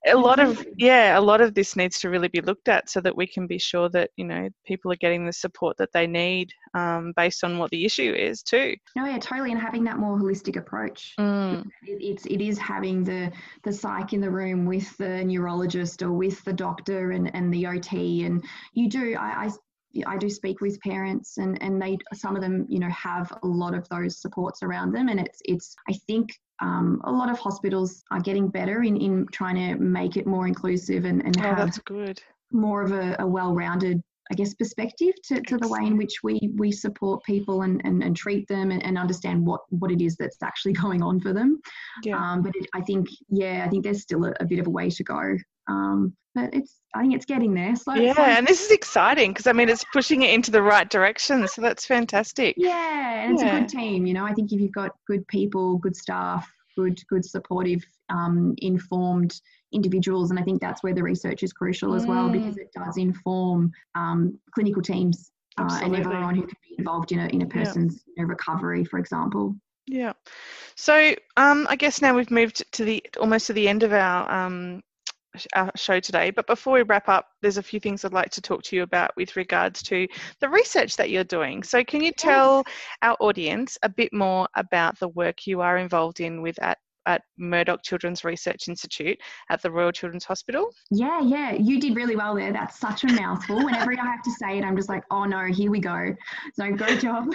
a 0.07 0.17
lot 0.17 0.39
of 0.39 0.65
yeah 0.77 1.19
a 1.19 1.21
lot 1.21 1.41
of 1.41 1.55
this 1.55 1.77
needs 1.77 2.01
to 2.01 2.11
really 2.11 2.29
be 2.29 2.41
looked 2.41 2.69
at 2.69 2.91
so 2.91 3.01
that 3.01 3.17
we 3.17 3.27
can 3.27 3.47
be 3.47 3.59
sure 3.59 3.89
that 3.91 4.11
you 4.17 4.25
know 4.25 4.49
people 4.67 4.93
are 4.93 4.97
getting 4.97 5.27
the 5.27 5.33
support 5.33 5.77
that 5.79 5.93
they 5.93 6.07
need 6.07 6.51
um, 6.75 7.13
based 7.17 7.45
on 7.45 7.59
what 7.59 7.71
the 7.71 7.85
issue 7.85 8.13
is 8.13 8.43
too. 8.43 8.77
No 8.97 9.05
yeah 9.05 9.19
totally 9.19 9.53
and 9.53 9.61
having 9.61 9.85
that 9.85 9.99
more 9.99 10.19
holistic 10.19 10.57
approach. 10.57 11.15
Mm. 11.19 11.65
it, 11.83 11.99
it's 12.01 12.27
it 12.27 12.41
is 12.41 12.59
having 12.59 13.05
the 13.05 13.33
the 13.63 13.73
psych 13.73 14.13
in 14.13 14.21
the 14.21 14.31
room 14.31 14.67
with 14.67 14.97
the 14.99 15.25
neurologist 15.25 16.03
or 16.03 16.13
with 16.13 16.43
the 16.45 16.53
doctor 16.53 16.74
doctor 16.75 17.13
and, 17.13 17.35
and 17.35 17.53
the 17.53 17.67
OT. 17.67 18.25
And 18.25 18.45
you 18.73 18.89
do, 18.89 19.17
I, 19.19 19.47
I 19.47 19.51
I 20.07 20.19
do 20.19 20.29
speak 20.29 20.61
with 20.61 20.81
parents 20.81 21.39
and, 21.39 21.63
and 21.63 21.81
they 21.81 21.99
some 22.15 22.35
of 22.35 22.43
them 22.43 22.67
you 22.69 22.81
know 22.81 22.89
have 22.91 23.33
a 23.43 23.47
lot 23.47 23.75
of 23.75 23.89
those 23.91 24.21
supports 24.21 24.63
around 24.63 24.93
them 24.93 25.09
and 25.09 25.21
it's 25.21 25.41
it's 25.45 25.77
I 25.89 25.93
think 26.09 26.31
um, 26.61 27.01
a 27.05 27.13
lot 27.13 27.31
of 27.31 27.39
hospitals 27.39 28.03
are 28.11 28.21
getting 28.21 28.49
better 28.49 28.83
in, 28.83 28.97
in 28.97 29.27
trying 29.33 29.57
to 29.57 29.81
make 29.81 30.17
it 30.17 30.27
more 30.27 30.47
inclusive 30.47 31.05
and, 31.05 31.25
and 31.25 31.37
oh, 31.39 31.43
have 31.43 31.59
that's 31.59 31.79
good. 31.79 32.21
more 32.51 32.83
of 32.83 32.93
a, 32.93 33.17
a 33.21 33.27
well-rounded 33.27 34.03
I 34.31 34.35
guess 34.35 34.55
perspective 34.55 35.15
to, 35.25 35.41
to 35.43 35.59
the 35.59 35.69
way 35.69 35.81
in 35.83 35.99
which 35.99 36.23
we 36.23 36.51
we 36.57 36.73
support 36.73 37.23
people 37.25 37.63
and, 37.63 37.83
and, 37.85 38.03
and 38.03 38.17
treat 38.17 38.49
them 38.49 38.71
and, 38.71 38.83
and 38.83 38.97
understand 38.97 39.45
what 39.47 39.61
what 39.69 39.91
it 39.91 40.01
is 40.01 40.17
that's 40.17 40.43
actually 40.43 40.73
going 40.85 41.03
on 41.03 41.21
for 41.21 41.33
them. 41.33 41.61
Yeah. 42.03 42.17
Um, 42.17 42.43
but 42.43 42.57
it, 42.57 42.67
I 42.75 42.81
think 42.81 43.09
yeah 43.29 43.65
I 43.67 43.69
think 43.69 43.85
there's 43.85 44.03
still 44.03 44.25
a, 44.25 44.33
a 44.41 44.47
bit 44.47 44.59
of 44.61 44.67
a 44.67 44.71
way 44.71 44.89
to 44.91 45.05
go. 45.05 45.37
Um, 45.69 46.17
but 46.35 46.53
it's 46.53 46.81
I 46.95 47.03
think 47.03 47.15
it's 47.15 47.25
getting 47.25 47.55
there. 47.55 47.77
So 47.77 47.95
yeah, 47.95 48.39
and 48.39 48.47
this 48.47 48.65
is 48.65 48.71
exciting 48.71 49.33
because 49.33 49.47
I 49.47 49.53
mean 49.53 49.69
it's 49.69 49.85
pushing 49.93 50.23
it 50.23 50.33
into 50.33 50.51
the 50.51 50.63
right 50.63 50.89
direction. 50.89 51.47
So 51.49 51.63
that's 51.63 51.87
fantastic. 51.87 52.55
Yeah, 52.59 53.25
and 53.25 53.35
it's 53.35 53.43
a 53.43 53.47
good 53.47 53.69
team. 53.69 54.07
You 54.07 54.15
know, 54.15 54.25
I 54.25 54.33
think 54.33 54.53
if 54.53 54.61
you've 54.61 54.73
got 54.73 54.93
good 55.07 55.27
people, 55.29 55.79
good 55.79 55.97
staff, 55.97 56.51
good 56.77 56.99
good 57.09 57.25
supportive, 57.25 57.85
um, 58.11 58.55
informed 58.59 59.41
individuals, 59.73 60.31
and 60.31 60.39
I 60.39 60.43
think 60.43 60.61
that's 60.61 60.83
where 60.83 60.95
the 60.95 61.03
research 61.03 61.43
is 61.43 61.53
crucial 61.53 61.95
as 61.95 62.07
well 62.07 62.29
because 62.29 62.55
mm. 62.55 62.61
it 62.63 62.71
does 62.77 62.97
inform 62.97 63.73
um, 63.95 64.39
clinical 64.55 64.83
teams 64.83 65.31
uh, 65.59 65.81
and 65.83 65.97
everyone 65.97 66.35
who 66.35 66.43
can 66.43 66.57
be 66.69 66.77
involved 66.79 67.13
in 67.13 67.21
a 67.21 67.27
in 67.29 67.43
a 67.43 67.47
person's 67.47 68.03
yeah. 68.07 68.23
you 68.23 68.23
know, 68.25 68.29
recovery, 68.29 68.85
for 68.85 68.99
example. 68.99 69.55
Yeah. 69.87 70.15
So 70.77 71.15
um, 71.37 71.67
I 71.69 71.77
guess 71.77 72.01
now 72.01 72.15
we've 72.15 72.31
moved 72.31 72.65
to 72.73 72.85
the 72.85 73.05
almost 73.21 73.49
to 73.49 73.53
the 73.53 73.69
end 73.69 73.83
of 73.83 73.93
our 73.93 74.31
um, 74.31 74.83
our 75.55 75.71
show 75.77 76.01
today. 76.01 76.31
But 76.31 76.47
before 76.47 76.75
we 76.75 76.83
wrap 76.83 77.09
up, 77.09 77.27
there's 77.43 77.59
a 77.59 77.63
few 77.63 77.81
things 77.81 78.05
I'd 78.05 78.13
like 78.13 78.31
to 78.31 78.41
talk 78.41 78.63
to 78.65 78.77
you 78.77 78.83
about 78.83 79.13
with 79.17 79.37
regards 79.37 79.83
to 79.85 80.07
the 80.41 80.49
research 80.49 80.97
that 80.97 81.11
you're 81.11 81.25
doing. 81.25 81.63
So, 81.63 81.85
can 81.85 82.03
you 82.03 82.13
tell 82.13 82.65
our 83.03 83.17
audience 83.21 83.79
a 83.83 83.89
bit 83.89 84.13
more 84.13 84.49
about 84.55 84.99
the 84.99 85.09
work 85.09 85.47
you 85.47 85.61
are 85.61 85.79
involved 85.79 86.21
in 86.21 86.43
with 86.43 86.61
at 86.63 86.79
at 87.07 87.23
Murdoch 87.39 87.83
Children's 87.83 88.25
Research 88.25 88.69
Institute 88.69 89.19
at 89.51 89.63
the 89.63 89.71
Royal 89.71 89.93
Children's 89.93 90.25
Hospital. 90.25 90.71
Yeah, 90.91 91.21
yeah, 91.21 91.53
you 91.53 91.81
did 91.81 91.97
really 91.97 92.17
well 92.17 92.35
there. 92.35 92.53
That's 92.53 92.79
such 92.79 93.05
a 93.05 93.09
mouthful. 93.09 93.65
Whenever 93.65 93.93
I 93.93 94.05
have 94.05 94.23
to 94.23 94.31
say 94.31 94.59
it, 94.59 94.65
I'm 94.65 94.77
just 94.77 94.89
like, 94.89 95.05
oh 95.11 95.25
no, 95.25 95.45
here 95.47 95.71
we 95.71 95.81
go. 95.81 96.15
So 96.55 96.73
great 96.73 97.01
job. 97.03 97.33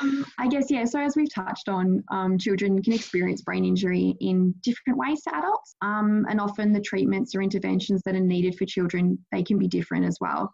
um, 0.00 0.26
I 0.38 0.48
guess, 0.48 0.70
yeah, 0.70 0.84
so 0.84 1.00
as 1.00 1.16
we've 1.16 1.32
touched 1.32 1.68
on, 1.68 2.02
um, 2.10 2.38
children 2.38 2.82
can 2.82 2.92
experience 2.92 3.42
brain 3.42 3.64
injury 3.64 4.16
in 4.20 4.54
different 4.62 4.98
ways 4.98 5.22
to 5.22 5.34
adults. 5.34 5.74
Um, 5.82 6.26
and 6.28 6.40
often 6.40 6.72
the 6.72 6.80
treatments 6.80 7.34
or 7.34 7.42
interventions 7.42 8.02
that 8.04 8.14
are 8.14 8.20
needed 8.20 8.56
for 8.56 8.66
children, 8.66 9.18
they 9.32 9.42
can 9.42 9.58
be 9.58 9.68
different 9.68 10.04
as 10.04 10.18
well. 10.20 10.52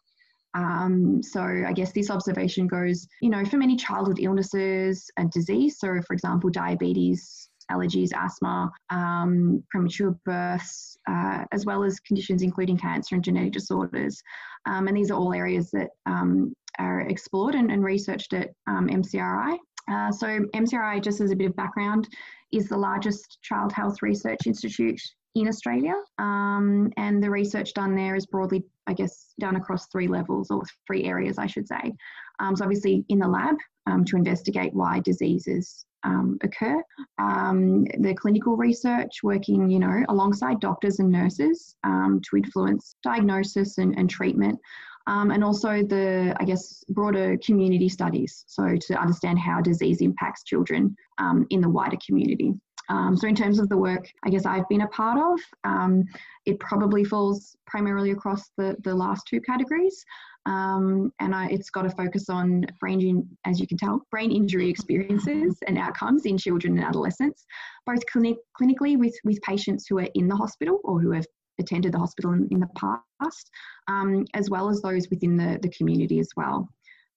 Um, 0.54 1.22
so 1.22 1.42
I 1.42 1.72
guess 1.72 1.92
this 1.92 2.10
observation 2.10 2.66
goes, 2.66 3.06
you 3.20 3.30
know, 3.30 3.44
for 3.44 3.58
many 3.58 3.76
childhood 3.76 4.18
illnesses 4.20 5.10
and 5.16 5.30
disease. 5.30 5.78
So, 5.78 6.00
for 6.06 6.14
example, 6.14 6.50
diabetes, 6.50 7.48
allergies, 7.70 8.10
asthma, 8.14 8.70
um, 8.90 9.62
premature 9.70 10.16
births, 10.24 10.96
uh, 11.08 11.44
as 11.52 11.64
well 11.64 11.84
as 11.84 12.00
conditions 12.00 12.42
including 12.42 12.78
cancer 12.78 13.14
and 13.14 13.24
genetic 13.24 13.52
disorders. 13.52 14.22
Um, 14.66 14.88
and 14.88 14.96
these 14.96 15.10
are 15.10 15.18
all 15.18 15.32
areas 15.32 15.70
that 15.72 15.88
um, 16.06 16.54
are 16.78 17.02
explored 17.02 17.54
and, 17.54 17.70
and 17.70 17.84
researched 17.84 18.32
at 18.32 18.50
MCRI. 18.68 19.52
Um, 19.52 19.58
uh, 19.90 20.12
so 20.12 20.26
MCRI, 20.54 21.02
just 21.02 21.20
as 21.20 21.30
a 21.30 21.36
bit 21.36 21.48
of 21.48 21.56
background, 21.56 22.08
is 22.52 22.68
the 22.68 22.76
largest 22.76 23.38
child 23.42 23.72
health 23.72 24.02
research 24.02 24.40
institute 24.46 25.00
in 25.34 25.48
Australia. 25.48 25.94
Um, 26.18 26.92
and 26.96 27.22
the 27.22 27.30
research 27.30 27.74
done 27.74 27.94
there 27.94 28.16
is 28.16 28.26
broadly, 28.26 28.64
I 28.86 28.94
guess, 28.94 29.34
done 29.38 29.56
across 29.56 29.86
three 29.88 30.08
levels 30.08 30.50
or 30.50 30.62
three 30.86 31.04
areas, 31.04 31.38
I 31.38 31.46
should 31.46 31.68
say. 31.68 31.94
Um, 32.40 32.56
so, 32.56 32.64
obviously, 32.64 33.04
in 33.08 33.18
the 33.18 33.28
lab 33.28 33.56
um, 33.86 34.04
to 34.06 34.16
investigate 34.16 34.74
why 34.74 35.00
diseases 35.00 35.84
um, 36.04 36.38
occur. 36.42 36.82
Um, 37.18 37.84
the 38.00 38.14
clinical 38.14 38.56
research 38.56 39.22
working, 39.22 39.70
you 39.70 39.78
know, 39.78 40.04
alongside 40.08 40.60
doctors 40.60 41.00
and 41.00 41.10
nurses 41.10 41.76
um, 41.84 42.20
to 42.30 42.36
influence 42.36 42.94
diagnosis 43.02 43.78
and, 43.78 43.98
and 43.98 44.08
treatment. 44.08 44.58
Um, 45.06 45.30
and 45.30 45.42
also 45.42 45.82
the, 45.82 46.36
I 46.38 46.44
guess, 46.44 46.84
broader 46.90 47.38
community 47.44 47.88
studies. 47.88 48.44
So 48.46 48.76
to 48.76 49.00
understand 49.00 49.38
how 49.38 49.60
disease 49.62 50.02
impacts 50.02 50.44
children 50.44 50.94
um, 51.16 51.46
in 51.48 51.62
the 51.62 51.68
wider 51.68 51.96
community. 52.06 52.52
Um, 52.88 53.16
so, 53.16 53.28
in 53.28 53.34
terms 53.34 53.58
of 53.58 53.68
the 53.68 53.76
work, 53.76 54.10
I 54.24 54.30
guess 54.30 54.46
I've 54.46 54.68
been 54.68 54.82
a 54.82 54.88
part 54.88 55.18
of, 55.18 55.40
um, 55.64 56.04
it 56.46 56.58
probably 56.58 57.04
falls 57.04 57.56
primarily 57.66 58.12
across 58.12 58.50
the, 58.56 58.76
the 58.82 58.94
last 58.94 59.26
two 59.26 59.40
categories. 59.40 60.04
Um, 60.46 61.12
and 61.20 61.34
I, 61.34 61.48
it's 61.48 61.68
got 61.68 61.82
to 61.82 61.90
focus 61.90 62.30
on 62.30 62.64
brain, 62.80 63.02
in, 63.02 63.28
as 63.44 63.60
you 63.60 63.66
can 63.66 63.76
tell, 63.76 64.06
brain 64.10 64.32
injury 64.32 64.70
experiences 64.70 65.58
and 65.66 65.76
outcomes 65.76 66.24
in 66.24 66.38
children 66.38 66.78
and 66.78 66.86
adolescents, 66.86 67.44
both 67.84 68.00
clinic, 68.06 68.38
clinically 68.58 68.98
with, 68.98 69.14
with 69.24 69.38
patients 69.42 69.86
who 69.86 69.98
are 69.98 70.08
in 70.14 70.26
the 70.26 70.36
hospital 70.36 70.80
or 70.84 71.00
who 71.00 71.10
have 71.10 71.26
attended 71.60 71.92
the 71.92 71.98
hospital 71.98 72.32
in, 72.32 72.48
in 72.50 72.60
the 72.60 72.68
past, 72.76 73.50
um, 73.88 74.24
as 74.32 74.48
well 74.48 74.70
as 74.70 74.80
those 74.80 75.10
within 75.10 75.36
the, 75.36 75.58
the 75.60 75.68
community 75.68 76.18
as 76.18 76.30
well. 76.34 76.66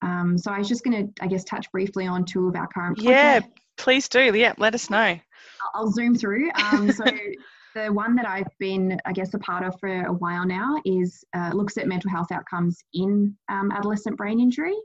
Um, 0.01 0.37
so 0.37 0.51
I 0.51 0.57
was 0.57 0.67
just 0.67 0.83
going 0.83 1.07
to, 1.07 1.23
I 1.23 1.27
guess, 1.27 1.43
touch 1.45 1.71
briefly 1.71 2.07
on 2.07 2.25
two 2.25 2.47
of 2.47 2.55
our 2.55 2.67
current. 2.67 2.99
Yeah, 3.01 3.41
please 3.77 4.07
do. 4.09 4.35
Yeah, 4.35 4.53
let 4.57 4.75
us 4.75 4.89
know. 4.89 5.19
I'll 5.73 5.91
zoom 5.91 6.15
through. 6.15 6.49
Um, 6.51 6.91
so 6.91 7.03
the 7.75 7.91
one 7.91 8.15
that 8.15 8.27
I've 8.27 8.51
been, 8.59 8.99
I 9.05 9.13
guess, 9.13 9.33
a 9.33 9.39
part 9.39 9.63
of 9.63 9.79
for 9.79 10.05
a 10.05 10.13
while 10.13 10.45
now 10.45 10.81
is 10.85 11.23
uh, 11.35 11.51
looks 11.53 11.77
at 11.77 11.87
mental 11.87 12.09
health 12.09 12.31
outcomes 12.31 12.77
in 12.93 13.35
um, 13.49 13.71
adolescent 13.71 14.17
brain 14.17 14.39
injury, 14.39 14.75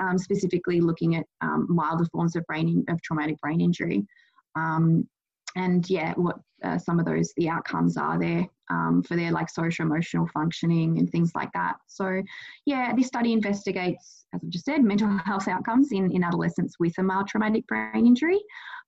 um, 0.00 0.18
specifically 0.18 0.80
looking 0.80 1.16
at 1.16 1.26
um, 1.40 1.66
milder 1.68 2.04
forms 2.06 2.36
of 2.36 2.44
brain 2.46 2.84
of 2.88 3.00
traumatic 3.02 3.38
brain 3.40 3.60
injury. 3.60 4.06
Um, 4.54 5.08
and 5.56 5.88
yeah, 5.90 6.14
what 6.14 6.36
uh, 6.62 6.78
some 6.78 6.98
of 6.98 7.04
those 7.04 7.32
the 7.36 7.48
outcomes 7.48 7.96
are 7.96 8.18
there 8.18 8.46
um, 8.70 9.02
for 9.02 9.16
their 9.16 9.30
like 9.30 9.48
social 9.48 9.84
emotional 9.84 10.26
functioning 10.32 10.98
and 10.98 11.10
things 11.10 11.32
like 11.34 11.50
that. 11.52 11.76
So 11.86 12.22
yeah, 12.64 12.92
this 12.94 13.06
study 13.08 13.32
investigates, 13.32 14.26
as 14.34 14.40
I've 14.42 14.50
just 14.50 14.64
said, 14.64 14.82
mental 14.82 15.18
health 15.24 15.48
outcomes 15.48 15.92
in, 15.92 16.10
in 16.12 16.24
adolescents 16.24 16.76
with 16.78 16.96
a 16.98 17.02
mild 17.02 17.28
traumatic 17.28 17.66
brain 17.66 18.06
injury. 18.06 18.40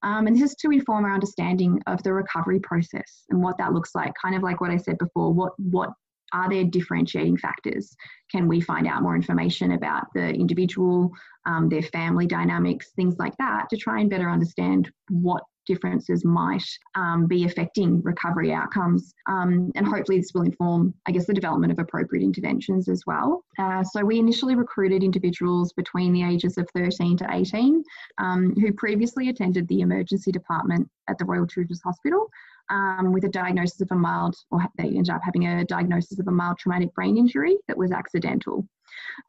Um, 0.03 0.27
and 0.27 0.37
this 0.37 0.51
is 0.51 0.57
to 0.57 0.71
inform 0.71 1.05
our 1.05 1.15
understanding 1.15 1.81
of 1.87 2.03
the 2.03 2.13
recovery 2.13 2.61
process 2.61 3.25
and 3.31 3.43
what 3.43 3.59
that 3.59 3.73
looks 3.73 3.95
like. 3.95 4.13
Kind 4.21 4.35
of 4.35 4.43
like 4.43 4.61
what 4.61 4.71
I 4.71 4.77
said 4.77 4.99
before, 4.99 5.33
what 5.33 5.53
what 5.59 5.91
are 6.33 6.49
there 6.49 6.65
differentiating 6.65 7.39
factors? 7.39 7.95
Can 8.31 8.49
we 8.49 8.61
find 8.61 8.87
out 8.87 9.03
more 9.03 9.17
information 9.17 9.73
about 9.73 10.05
the 10.15 10.29
individual, 10.29 11.11
um, 11.47 11.69
their 11.69 11.83
family 11.83 12.27
dynamics, 12.27 12.91
things 12.97 13.17
like 13.19 13.35
that, 13.39 13.69
to 13.71 13.77
try 13.77 14.01
and 14.01 14.11
better 14.11 14.29
understand 14.29 14.91
what 15.09 15.43
differences 15.69 16.25
might 16.25 16.65
um, 16.97 17.27
be 17.27 17.45
affecting 17.45 18.03
recovery 18.03 18.53
outcomes. 18.53 19.15
Um, 19.29 19.71
and 19.77 19.87
hopefully, 19.87 20.19
this 20.19 20.33
will 20.35 20.43
inform, 20.43 20.95
I 21.07 21.13
guess, 21.13 21.27
the 21.27 21.35
development 21.35 21.73
of 21.73 21.79
appropriate 21.79 22.25
interventions 22.25 22.89
as 22.89 23.05
well. 23.07 23.45
Uh, 23.59 23.85
so, 23.85 24.05
we 24.05 24.19
initially 24.19 24.57
recruited 24.57 25.05
individuals 25.05 25.73
between 25.75 26.13
the 26.13 26.25
ages 26.25 26.59
of 26.59 26.69
13 26.75 27.17
to 27.19 27.27
18 27.31 27.85
um, 28.19 28.55
who 28.57 28.73
previously 28.73 29.29
attended 29.29 29.69
the 29.69 29.81
emergency 29.81 30.33
department 30.33 30.89
at 31.09 31.19
the 31.19 31.25
Royal 31.25 31.47
Children's 31.47 31.83
Hospital. 31.83 32.29
Um, 32.71 33.15
with 33.15 33.25
a 33.25 33.31
diagnosis 33.31 33.81
of 33.81 33.89
a 33.93 33.95
mild, 33.95 34.37
or 34.51 34.61
they 34.77 34.89
ended 34.89 35.09
up 35.09 35.23
having 35.25 35.47
a 35.47 35.65
diagnosis 35.65 36.19
of 36.19 36.29
a 36.29 36.31
mild 36.31 36.59
traumatic 36.59 36.93
brain 36.93 37.17
injury 37.17 37.57
that 37.67 37.79
was 37.79 37.93
accidental. 37.93 38.69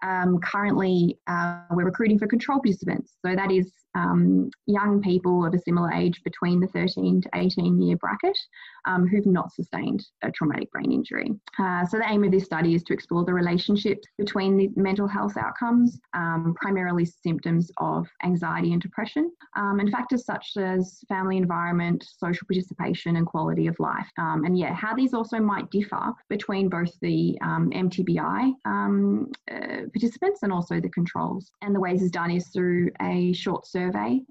Um, 0.04 0.39
currently, 0.39 1.17
uh, 1.28 1.62
we're 1.71 1.86
recruiting 1.86 2.19
for 2.19 2.28
control 2.28 2.60
participants. 2.60 3.15
So 3.25 3.36
that 3.36 3.52
is 3.52 3.71
um, 3.95 4.49
young 4.65 5.02
people 5.02 5.45
of 5.45 5.54
a 5.54 5.60
similar 5.60 5.91
age 5.93 6.21
between 6.23 6.60
the 6.60 6.67
13 6.67 7.21
to 7.21 7.30
18 7.34 7.82
year 7.82 7.97
bracket 7.97 8.38
um, 8.86 9.08
who've 9.08 9.25
not 9.25 9.52
sustained 9.52 10.06
a 10.23 10.32
traumatic 10.32 10.71
brain 10.71 10.91
injury. 10.91 11.32
Uh, 11.58 11.86
so 11.86 11.97
the 11.97 12.10
aim 12.10 12.23
of 12.23 12.32
this 12.32 12.45
study 12.45 12.75
is 12.75 12.84
to 12.84 12.93
explore 12.93 13.25
the 13.25 13.34
relationship 13.34 13.99
between 14.17 14.58
the 14.58 14.69
mental 14.75 15.08
health 15.08 15.38
outcomes, 15.38 15.99
um, 16.13 16.56
primarily 16.60 17.06
symptoms 17.06 17.71
of 17.78 18.08
anxiety 18.23 18.73
and 18.73 18.82
depression, 18.82 19.32
um, 19.58 19.80
and 19.80 19.91
factors 19.91 20.25
such 20.25 20.54
as 20.58 21.04
family 21.08 21.38
environment, 21.38 22.04
social 22.17 22.45
participation, 22.47 23.17
and 23.17 23.25
quality 23.25 23.67
of 23.67 23.75
life. 23.80 24.08
Um, 24.17 24.45
and 24.45 24.58
yeah, 24.58 24.73
how 24.73 24.95
these 24.95 25.13
also 25.13 25.39
might 25.39 25.69
differ 25.71 26.13
between 26.30 26.69
both 26.69 26.91
the 27.02 27.38
MTBI 27.41 28.54
uh, 28.65 29.82
participants 29.93 30.43
and 30.43 30.52
also 30.52 30.80
the 30.80 30.89
controls. 30.89 31.52
And 31.62 31.75
the 31.75 31.80
ways 31.80 32.02
is 32.02 32.12
done 32.12 32.32
is 32.32 32.47
through 32.47 32.91
a 33.02 33.34
short 33.34 33.65
survey. 33.67 33.88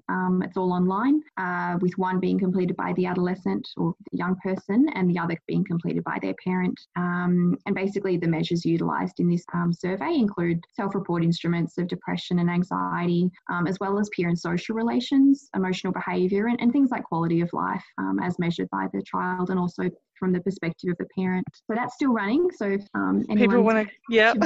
Um, 0.09 0.41
it's 0.43 0.57
all 0.57 0.73
online, 0.73 1.21
uh, 1.37 1.77
with 1.81 1.93
one 1.97 2.19
being 2.19 2.39
completed 2.39 2.75
by 2.75 2.93
the 2.93 3.05
adolescent 3.05 3.67
or 3.77 3.93
the 4.11 4.17
young 4.17 4.35
person 4.43 4.87
and 4.95 5.09
the 5.09 5.19
other 5.19 5.37
being 5.47 5.63
completed 5.63 6.03
by 6.03 6.17
their 6.21 6.35
parent. 6.43 6.79
Um, 6.95 7.57
and 7.65 7.75
basically, 7.75 8.17
the 8.17 8.27
measures 8.27 8.65
utilised 8.65 9.19
in 9.19 9.29
this 9.29 9.43
um, 9.53 9.73
survey 9.73 10.15
include 10.15 10.59
self 10.73 10.95
report 10.95 11.23
instruments 11.23 11.77
of 11.77 11.87
depression 11.87 12.39
and 12.39 12.49
anxiety, 12.49 13.29
um, 13.49 13.67
as 13.67 13.79
well 13.79 13.99
as 13.99 14.09
peer 14.15 14.29
and 14.29 14.39
social 14.39 14.75
relations, 14.75 15.49
emotional 15.55 15.93
behaviour, 15.93 16.47
and, 16.47 16.59
and 16.61 16.71
things 16.71 16.91
like 16.91 17.03
quality 17.03 17.41
of 17.41 17.49
life 17.53 17.83
um, 17.97 18.19
as 18.21 18.37
measured 18.39 18.69
by 18.71 18.87
the 18.93 19.01
child 19.03 19.49
and 19.49 19.59
also 19.59 19.89
from 20.19 20.33
the 20.33 20.41
perspective 20.41 20.91
of 20.91 20.97
the 20.97 21.07
parent. 21.17 21.47
So 21.53 21.73
that's 21.73 21.95
still 21.95 22.11
running. 22.11 22.49
So 22.51 22.65
if 22.65 22.85
um, 22.93 23.25
people 23.35 23.61
want 23.61 23.87
to, 23.87 23.93
yeah. 24.09 24.33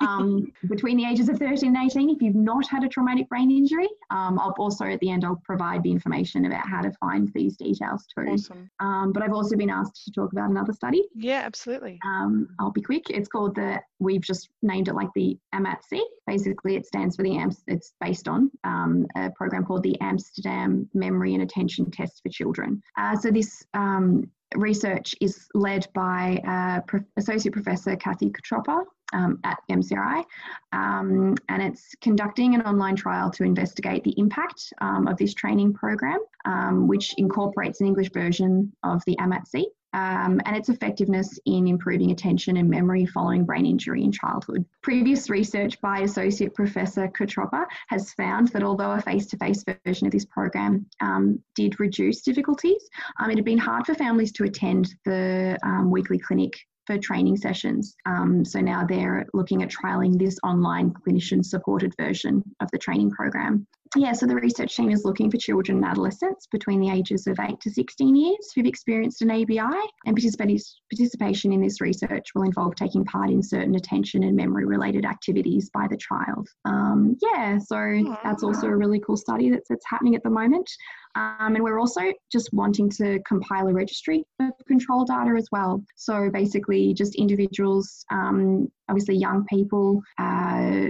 Um, 0.00 0.52
between 0.68 0.96
the 0.96 1.04
ages 1.04 1.28
of 1.28 1.38
13 1.38 1.76
and 1.76 1.90
18, 1.90 2.10
if 2.10 2.22
you've 2.22 2.34
not 2.34 2.66
had 2.68 2.84
a 2.84 2.88
traumatic 2.88 3.28
brain 3.28 3.50
injury, 3.50 3.88
um, 4.10 4.38
I'll 4.38 4.54
also 4.58 4.84
at 4.86 5.00
the 5.00 5.10
end 5.10 5.24
I'll 5.24 5.40
provide 5.44 5.82
the 5.82 5.90
information 5.90 6.44
about 6.46 6.66
how 6.68 6.82
to 6.82 6.90
find 6.92 7.30
these 7.34 7.56
details 7.56 8.06
too. 8.06 8.26
Awesome. 8.28 8.70
Um, 8.80 9.12
but 9.12 9.22
I've 9.22 9.32
also 9.32 9.56
been 9.56 9.70
asked 9.70 10.04
to 10.04 10.12
talk 10.12 10.32
about 10.32 10.50
another 10.50 10.72
study. 10.72 11.04
Yeah, 11.14 11.42
absolutely. 11.44 11.98
Um, 12.04 12.48
I'll 12.58 12.70
be 12.70 12.82
quick. 12.82 13.10
It's 13.10 13.28
called 13.28 13.54
the 13.54 13.80
we've 13.98 14.20
just 14.20 14.50
named 14.62 14.88
it 14.88 14.94
like 14.94 15.08
the 15.14 15.38
AMATC. 15.54 16.00
Basically, 16.26 16.76
it 16.76 16.86
stands 16.86 17.16
for 17.16 17.22
the 17.22 17.36
AMS. 17.36 17.62
It's 17.66 17.94
based 18.00 18.28
on 18.28 18.50
um, 18.64 19.06
a 19.16 19.30
program 19.30 19.64
called 19.64 19.82
the 19.82 19.98
Amsterdam 20.00 20.88
Memory 20.94 21.34
and 21.34 21.42
Attention 21.42 21.90
Test 21.90 22.22
for 22.22 22.28
Children. 22.28 22.82
Uh, 22.98 23.16
so 23.16 23.30
this 23.30 23.64
um, 23.74 24.30
research 24.56 25.14
is 25.20 25.48
led 25.54 25.86
by 25.94 26.40
uh, 26.46 26.80
Pro- 26.86 27.04
Associate 27.16 27.52
Professor 27.52 27.96
Cathy 27.96 28.30
Catroppa 28.30 28.84
um, 29.12 29.38
at 29.44 29.58
MCRI, 29.70 30.24
um, 30.72 31.34
and 31.48 31.62
it's 31.62 31.94
conducting 32.00 32.54
an 32.54 32.62
online 32.62 32.96
trial 32.96 33.30
to 33.32 33.44
investigate 33.44 34.04
the 34.04 34.14
impact 34.18 34.72
um, 34.80 35.06
of 35.06 35.16
this 35.18 35.34
training 35.34 35.74
program, 35.74 36.18
um, 36.44 36.88
which 36.88 37.14
incorporates 37.18 37.80
an 37.80 37.86
English 37.86 38.10
version 38.12 38.72
of 38.82 39.02
the 39.06 39.16
AMATC 39.16 39.64
um, 39.92 40.40
and 40.46 40.56
its 40.56 40.68
effectiveness 40.68 41.38
in 41.46 41.66
improving 41.66 42.10
attention 42.10 42.56
and 42.56 42.68
memory 42.68 43.06
following 43.06 43.44
brain 43.44 43.66
injury 43.66 44.02
in 44.02 44.12
childhood. 44.12 44.64
Previous 44.82 45.28
research 45.30 45.80
by 45.80 46.00
Associate 46.00 46.52
Professor 46.54 47.08
Catroppa 47.08 47.66
has 47.88 48.12
found 48.14 48.48
that 48.48 48.62
although 48.62 48.92
a 48.92 49.00
face 49.00 49.26
to 49.26 49.36
face 49.36 49.64
version 49.86 50.06
of 50.06 50.12
this 50.12 50.24
program 50.24 50.86
um, 51.00 51.38
did 51.54 51.78
reduce 51.80 52.22
difficulties, 52.22 52.88
um, 53.20 53.30
it 53.30 53.36
had 53.36 53.44
been 53.44 53.58
hard 53.58 53.86
for 53.86 53.94
families 53.94 54.32
to 54.32 54.44
attend 54.44 54.94
the 55.04 55.58
um, 55.64 55.90
weekly 55.90 56.18
clinic 56.18 56.54
for 56.86 56.98
training 56.98 57.36
sessions. 57.36 57.94
Um, 58.06 58.44
so 58.44 58.60
now 58.60 58.84
they're 58.84 59.26
looking 59.34 59.62
at 59.62 59.70
trialing 59.70 60.18
this 60.18 60.36
online 60.42 60.90
clinician 60.90 61.44
supported 61.44 61.94
version 61.96 62.42
of 62.60 62.68
the 62.72 62.78
training 62.78 63.10
program 63.10 63.66
yeah, 63.96 64.12
so 64.12 64.26
the 64.26 64.34
research 64.34 64.74
team 64.74 64.90
is 64.90 65.04
looking 65.04 65.30
for 65.30 65.36
children 65.36 65.78
and 65.78 65.86
adolescents 65.86 66.46
between 66.46 66.80
the 66.80 66.90
ages 66.90 67.26
of 67.26 67.38
8 67.38 67.60
to 67.60 67.70
16 67.70 68.16
years 68.16 68.52
who've 68.54 68.66
experienced 68.66 69.22
an 69.22 69.30
ABI, 69.30 69.60
and 70.06 70.16
participation 70.16 71.52
in 71.52 71.60
this 71.60 71.80
research 71.80 72.28
will 72.34 72.44
involve 72.44 72.74
taking 72.74 73.04
part 73.04 73.30
in 73.30 73.42
certain 73.42 73.74
attention 73.74 74.22
and 74.22 74.36
memory 74.36 74.64
related 74.64 75.04
activities 75.04 75.70
by 75.74 75.86
the 75.88 75.96
child. 75.96 76.48
Um, 76.64 77.16
yeah, 77.22 77.58
so 77.58 78.16
that's 78.24 78.42
also 78.42 78.66
a 78.66 78.76
really 78.76 79.00
cool 79.00 79.16
study 79.16 79.50
that's, 79.50 79.68
that's 79.68 79.86
happening 79.88 80.14
at 80.14 80.22
the 80.22 80.30
moment. 80.30 80.68
Um, 81.14 81.54
and 81.56 81.62
we're 81.62 81.78
also 81.78 82.00
just 82.30 82.48
wanting 82.52 82.88
to 82.90 83.20
compile 83.26 83.68
a 83.68 83.72
registry 83.72 84.24
of 84.40 84.52
control 84.66 85.04
data 85.04 85.34
as 85.36 85.48
well. 85.52 85.84
So 85.96 86.30
basically, 86.30 86.94
just 86.94 87.16
individuals, 87.16 88.04
um, 88.10 88.70
obviously 88.88 89.16
young 89.16 89.44
people, 89.46 90.02
uh, 90.18 90.88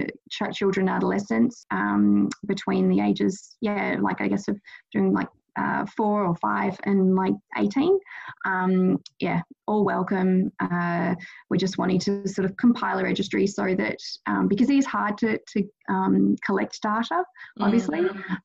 children, 0.53 0.89
adolescents 0.89 1.65
um, 1.71 2.29
between 2.45 2.89
the 2.89 2.99
ages, 2.99 3.55
yeah, 3.61 3.97
like 4.01 4.21
I 4.21 4.27
guess 4.27 4.47
of 4.47 4.59
doing 4.91 5.13
like 5.13 5.27
uh, 5.55 5.85
four 5.95 6.25
or 6.25 6.35
five 6.35 6.77
and 6.85 7.15
like 7.15 7.33
18. 7.57 7.97
Um, 8.45 8.97
yeah, 9.19 9.41
all 9.67 9.85
welcome. 9.85 10.51
Uh, 10.59 11.15
we're 11.49 11.57
just 11.57 11.77
wanting 11.77 11.99
to 11.99 12.27
sort 12.27 12.45
of 12.45 12.57
compile 12.57 12.99
a 12.99 13.03
registry 13.03 13.45
so 13.47 13.75
that 13.75 13.97
um, 14.25 14.47
because 14.47 14.69
it 14.69 14.77
is 14.77 14.85
hard 14.85 15.17
to, 15.19 15.39
to 15.49 15.63
um, 15.89 16.35
collect 16.45 16.81
data, 16.81 17.23
obviously. 17.59 18.01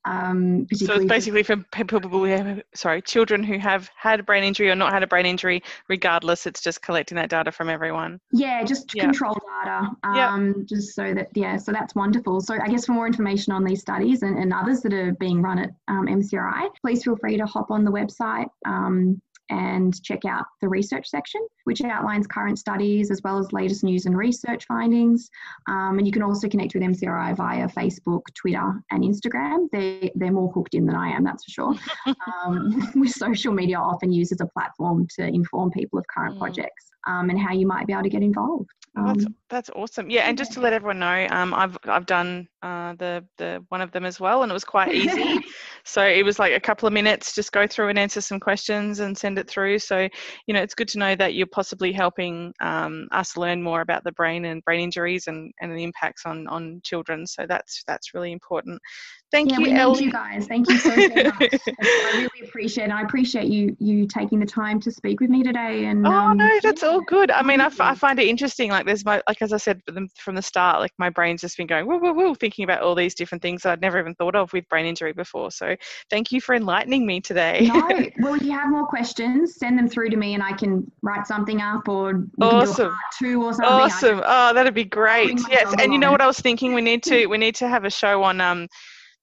Mm. 0.07 0.77
so 0.77 0.95
it's 0.95 1.05
basically 1.05 1.43
for 1.43 1.57
people 1.73 2.01
who 2.01 2.25
have, 2.25 2.63
sorry, 2.75 3.03
children 3.03 3.43
who 3.43 3.59
have 3.59 3.91
had 3.97 4.21
a 4.21 4.23
brain 4.23 4.45
injury 4.45 4.71
or 4.71 4.75
not 4.75 4.93
had 4.93 5.03
a 5.03 5.07
brain 5.07 5.27
injury, 5.27 5.63
regardless, 5.89 6.47
it's 6.47 6.61
just 6.61 6.83
collecting 6.83 7.17
that 7.17 7.31
data 7.31 7.53
from 7.53 7.69
everyone. 7.69 8.21
Yeah, 8.33 8.65
just 8.65 8.89
control 8.91 9.37
data. 9.65 9.91
Um, 10.03 10.55
yep. 10.59 10.67
Just 10.67 10.95
so 10.95 11.15
that, 11.15 11.29
yeah, 11.35 11.57
so 11.57 11.73
that's 11.73 11.95
wonderful. 11.95 12.41
So 12.41 12.55
I 12.61 12.69
guess 12.69 12.87
for 12.87 12.93
more 12.93 13.07
information 13.07 13.53
on 13.53 13.65
these 13.65 13.81
studies 13.81 14.23
and, 14.23 14.39
and 14.39 14.53
others 14.53 14.81
that 14.83 14.93
are 14.93 15.13
being 15.15 15.43
run 15.43 15.59
at 15.59 15.71
MCRI, 15.89 16.63
um, 16.63 16.71
please 16.81 17.05
feel 17.05 17.17
free 17.17 17.37
to 17.37 17.47
hop 17.47 17.71
on 17.71 17.85
the 17.85 17.91
website. 17.91 18.49
Um, 18.67 19.21
and 19.51 20.03
check 20.03 20.25
out 20.25 20.45
the 20.61 20.69
research 20.69 21.09
section, 21.09 21.47
which 21.65 21.83
outlines 21.83 22.27
current 22.27 22.59
studies 22.59 23.11
as 23.11 23.21
well 23.23 23.39
as 23.39 23.53
latest 23.53 23.85
news 23.85 24.07
and 24.07 24.17
research 24.17 24.65
findings. 24.67 25.29
Um, 25.69 25.99
and 25.99 26.07
you 26.07 26.13
can 26.13 26.23
also 26.23 26.49
connect 26.49 26.75
with 26.75 26.83
MCRI 26.83 27.37
via 27.37 27.69
Facebook, 27.69 28.23
Twitter, 28.35 28.81
and 28.91 29.03
Instagram. 29.03 29.69
They, 29.73 30.11
they're 30.15 30.33
more 30.33 30.51
hooked 30.53 30.75
in 30.75 30.87
than 30.87 30.97
I 30.97 31.09
am, 31.09 31.25
that's 31.25 31.45
for 31.45 31.51
sure. 31.51 31.75
um, 32.45 32.91
with 32.95 33.11
social 33.11 33.53
media 33.53 33.79
often 33.79 34.13
used 34.13 34.33
as 34.33 34.41
a 34.41 34.47
platform 34.47 35.07
to 35.17 35.27
inform 35.27 35.71
people 35.71 35.99
of 35.99 36.07
current 36.07 36.37
mm. 36.37 36.41
projects 36.41 36.91
um, 37.09 37.31
and 37.31 37.41
how 37.41 37.53
you 37.53 37.67
might 37.67 37.87
be 37.87 37.93
able 37.93 38.03
to 38.03 38.09
get 38.09 38.23
involved. 38.23 38.69
that's, 38.95 39.25
um, 39.25 39.35
that's 39.49 39.71
awesome. 39.75 40.11
Yeah, 40.11 40.29
and 40.29 40.37
just 40.37 40.53
to 40.53 40.61
let 40.61 40.73
everyone 40.73 40.99
know, 40.99 41.27
um, 41.31 41.55
I've 41.55 41.77
I've 41.85 42.07
done 42.07 42.49
uh, 42.63 42.95
the 42.99 43.25
the 43.39 43.65
one 43.71 43.81
of 43.81 43.91
them 43.93 44.05
as 44.05 44.21
well, 44.21 44.43
and 44.43 44.51
it 44.51 44.53
was 44.53 44.65
quite 44.65 44.95
easy. 44.95 45.41
so 45.85 46.05
it 46.05 46.25
was 46.25 46.39
like 46.39 46.53
a 46.53 46.61
couple 46.61 46.87
of 46.87 46.93
minutes, 46.93 47.35
just 47.35 47.53
go 47.53 47.67
through 47.67 47.89
and 47.89 47.99
answer 47.99 48.21
some 48.21 48.41
questions 48.41 49.01
and 49.01 49.17
send 49.17 49.38
it 49.39 49.49
through. 49.49 49.79
So 49.79 50.09
you 50.47 50.55
know, 50.55 50.61
it's 50.61 50.75
good 50.75 50.89
to 50.89 50.99
know 50.99 51.15
that 51.17 51.35
you're 51.35 51.47
possibly 51.47 51.93
helping 51.93 52.53
um, 52.61 53.09
us 53.13 53.37
learn 53.37 53.63
more 53.63 53.81
about 53.81 54.05
the 54.05 54.13
brain 54.13 54.45
and 54.45 54.65
brain 54.65 54.81
injuries 54.81 55.27
and 55.27 55.53
and 55.61 55.77
the 55.77 55.85
impacts 55.85 56.27
on 56.27 56.47
on 56.49 56.81
children. 56.85 57.27
So 57.27 57.47
that's 57.47 57.83
that's 57.87 58.15
really 58.15 58.33
important. 58.33 58.81
Thank 59.31 59.51
yeah, 59.51 59.59
you, 59.59 59.73
Ellie. 59.73 60.05
you 60.05 60.13
guys. 60.13 60.47
Thank 60.47 60.71
you 60.71 60.79
so, 60.79 60.91
so 60.91 61.09
much. 61.25 61.61
I 61.81 62.17
really 62.17 62.29
appreciate 62.43 62.87
it. 62.87 62.91
I 62.91 63.03
appreciate 63.03 63.47
you 63.47 63.77
you 63.79 64.07
taking 64.07 64.41
the 64.41 64.47
time 64.47 64.81
to 64.81 64.91
speak 64.91 65.21
with 65.21 65.29
me 65.29 65.43
today. 65.43 65.85
And 65.87 66.07
oh 66.07 66.11
um, 66.11 66.39
no, 66.39 66.49
that's 66.63 66.83
yeah. 66.83 66.89
all 66.89 67.03
good. 67.03 67.31
I 67.31 67.43
mean, 67.43 67.61
I, 67.61 67.67
f- 67.67 67.81
I 67.81 67.95
find 67.95 68.19
it 68.19 68.27
interesting. 68.27 68.71
Like 68.71 68.87
there's 68.87 69.05
my 69.05 69.23
like 69.29 69.43
as 69.43 69.53
I 69.53 69.59
said 69.59 69.83
from 70.17 70.35
the 70.35 70.43
start, 70.43 70.81
like 70.81 70.93
my 70.99 71.11
brain's 71.11 71.43
just 71.43 71.59
been 71.59 71.67
going 71.67 71.87
woo 71.87 71.99
woo 71.99 72.13
woo, 72.13 72.35
thinking 72.35 72.65
about 72.65 72.81
all 72.81 72.95
these 72.95 73.15
different 73.15 73.43
things 73.43 73.63
that 73.63 73.73
I'd 73.73 73.81
never 73.83 73.99
even 73.99 74.15
thought 74.15 74.35
of 74.35 74.53
with 74.53 74.69
brain 74.69 74.87
injury 74.87 75.13
before. 75.13 75.51
So 75.51 75.77
thank 76.09 76.33
you 76.33 76.41
for 76.41 76.55
enlightening 76.55 77.07
me 77.07 77.21
today. 77.21 77.69
no, 77.73 77.87
well, 78.21 78.35
if 78.35 78.43
you 78.43 78.53
have 78.53 78.71
more 78.71 78.87
questions, 78.87 79.57
send 79.57 79.79
them 79.79 79.89
through 79.89 80.11
to 80.11 80.17
me, 80.17 80.35
and 80.35 80.43
I 80.43 80.53
can 80.53 80.91
write 81.03 81.27
something 81.27 81.61
up 81.61 81.87
or 81.87 82.25
awesome 82.41 82.97
two 83.19 83.43
or 83.43 83.53
something. 83.53 83.69
Awesome. 83.69 84.23
Oh, 84.25 84.55
that'd 84.55 84.75
be 84.75 84.85
great. 84.85 85.39
Yes, 85.51 85.75
and 85.79 85.93
you 85.93 85.99
know 85.99 86.11
what 86.11 86.21
I 86.21 86.27
was 86.27 86.41
thinking? 86.41 86.73
We 86.73 86.81
need 86.81 87.03
to 87.05 87.27
we 87.27 87.39
need 87.39 87.57
to 87.57 87.69
have 87.69 87.85
a 87.85 87.91
show 87.91 88.23
on 88.23 88.41
um 88.41 88.69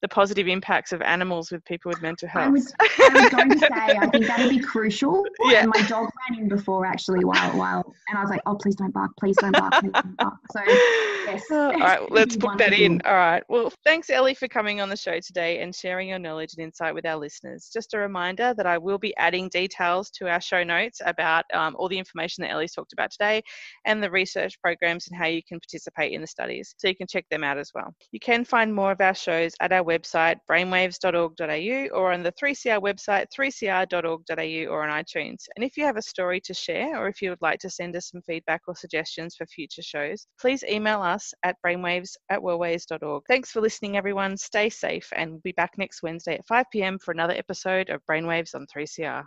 the 0.01 0.07
positive 0.07 0.47
impacts 0.47 0.91
of 0.91 1.01
animals 1.01 1.51
with 1.51 1.63
people 1.65 1.89
with 1.89 2.01
mental 2.01 2.27
health. 2.27 2.45
I 2.45 2.49
was, 2.49 2.73
I 2.79 3.09
was 3.13 3.29
going 3.29 3.49
to 3.49 3.59
say, 3.59 3.67
I 3.71 4.07
think 4.07 4.27
that'd 4.27 4.49
be 4.49 4.59
crucial. 4.59 5.25
Yeah. 5.45 5.61
And 5.61 5.71
my 5.73 5.81
dog 5.83 6.09
ran 6.29 6.39
in 6.39 6.47
before 6.47 6.85
actually 6.85 7.23
while, 7.23 7.57
while, 7.57 7.93
and 8.09 8.17
I 8.17 8.21
was 8.21 8.29
like, 8.29 8.41
oh, 8.45 8.55
please 8.55 8.75
don't 8.75 8.93
bark, 8.93 9.11
please 9.19 9.35
don't 9.37 9.53
bark. 9.53 9.73
Please 9.73 9.91
don't 9.93 10.17
bark. 10.17 10.33
So, 10.51 10.61
yes. 10.65 11.43
All 11.51 11.71
right, 11.71 12.11
let's 12.11 12.35
book 12.35 12.57
that 12.57 12.73
in. 12.73 13.01
All 13.05 13.13
right. 13.13 13.43
Well, 13.49 13.71
thanks, 13.83 14.09
Ellie, 14.09 14.33
for 14.33 14.47
coming 14.47 14.81
on 14.81 14.89
the 14.89 14.97
show 14.97 15.19
today 15.19 15.61
and 15.61 15.73
sharing 15.73 16.09
your 16.09 16.19
knowledge 16.19 16.53
and 16.57 16.63
insight 16.63 16.93
with 16.93 17.05
our 17.05 17.17
listeners. 17.17 17.69
Just 17.71 17.93
a 17.93 17.97
reminder 17.97 18.53
that 18.57 18.65
I 18.65 18.77
will 18.77 18.97
be 18.97 19.15
adding 19.17 19.49
details 19.49 20.09
to 20.11 20.27
our 20.27 20.41
show 20.41 20.63
notes 20.63 21.01
about 21.05 21.45
um, 21.53 21.75
all 21.77 21.87
the 21.87 21.97
information 21.97 22.41
that 22.43 22.51
Ellie's 22.51 22.73
talked 22.73 22.93
about 22.93 23.11
today 23.11 23.41
and 23.85 24.03
the 24.03 24.11
research 24.11 24.59
programs 24.61 25.07
and 25.07 25.17
how 25.17 25.27
you 25.27 25.41
can 25.47 25.59
participate 25.59 26.11
in 26.11 26.21
the 26.21 26.27
studies. 26.27 26.75
So 26.77 26.87
you 26.87 26.95
can 26.95 27.07
check 27.07 27.25
them 27.29 27.43
out 27.43 27.57
as 27.57 27.71
well. 27.73 27.93
You 28.11 28.19
can 28.19 28.43
find 28.43 28.73
more 28.73 28.91
of 28.91 29.01
our 29.01 29.15
shows 29.15 29.53
at 29.61 29.71
our 29.71 29.83
website, 29.85 30.37
brainwaves.org.au, 30.49 31.97
or 31.97 32.11
on 32.11 32.23
the 32.23 32.31
3CR 32.31 32.81
website, 32.81 33.27
3cr.org.au, 33.37 34.71
or 34.71 34.83
on 34.83 35.03
iTunes. 35.03 35.45
And 35.55 35.63
if 35.63 35.77
you 35.77 35.85
have 35.85 35.97
a 35.97 36.01
story 36.01 36.41
to 36.41 36.53
share, 36.53 36.97
or 36.99 37.07
if 37.07 37.21
you 37.21 37.29
would 37.29 37.41
like 37.41 37.59
to 37.59 37.69
send 37.69 37.95
us 37.95 38.09
some 38.09 38.21
feedback 38.21 38.61
or 38.67 38.75
suggestions 38.75 39.35
for 39.35 39.45
future 39.45 39.81
shows, 39.81 40.27
please 40.39 40.63
email 40.63 41.01
us 41.01 41.33
at 41.43 41.57
brainwaves 41.65 42.15
at 42.29 42.39
wellways.org. 42.39 43.23
Thanks 43.27 43.51
for 43.51 43.61
listening, 43.61 43.97
everyone. 43.97 44.37
Stay 44.37 44.69
safe, 44.69 45.07
and 45.15 45.31
we'll 45.31 45.41
be 45.41 45.51
back 45.53 45.77
next 45.77 46.03
Wednesday 46.03 46.35
at 46.35 46.47
5 46.47 46.65
pm 46.71 46.99
for 46.99 47.11
another 47.11 47.33
episode 47.33 47.89
of 47.89 48.01
Brainwaves 48.09 48.55
on 48.55 48.65
3CR. 48.75 49.23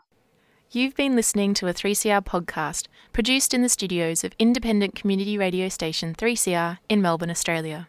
You've 0.71 0.95
been 0.95 1.17
listening 1.17 1.55
to 1.55 1.69
a 1.69 1.73
3CR 1.73 2.23
podcast 2.27 2.89
produced 3.15 3.55
in 3.55 3.63
the 3.63 3.71
studios 3.71 4.23
of 4.23 4.35
independent 4.39 4.95
community 4.95 5.39
radio 5.39 5.71
station 5.71 6.15
3CR 6.15 6.77
in 6.91 7.01
Melbourne, 7.01 7.31
Australia. 7.31 7.89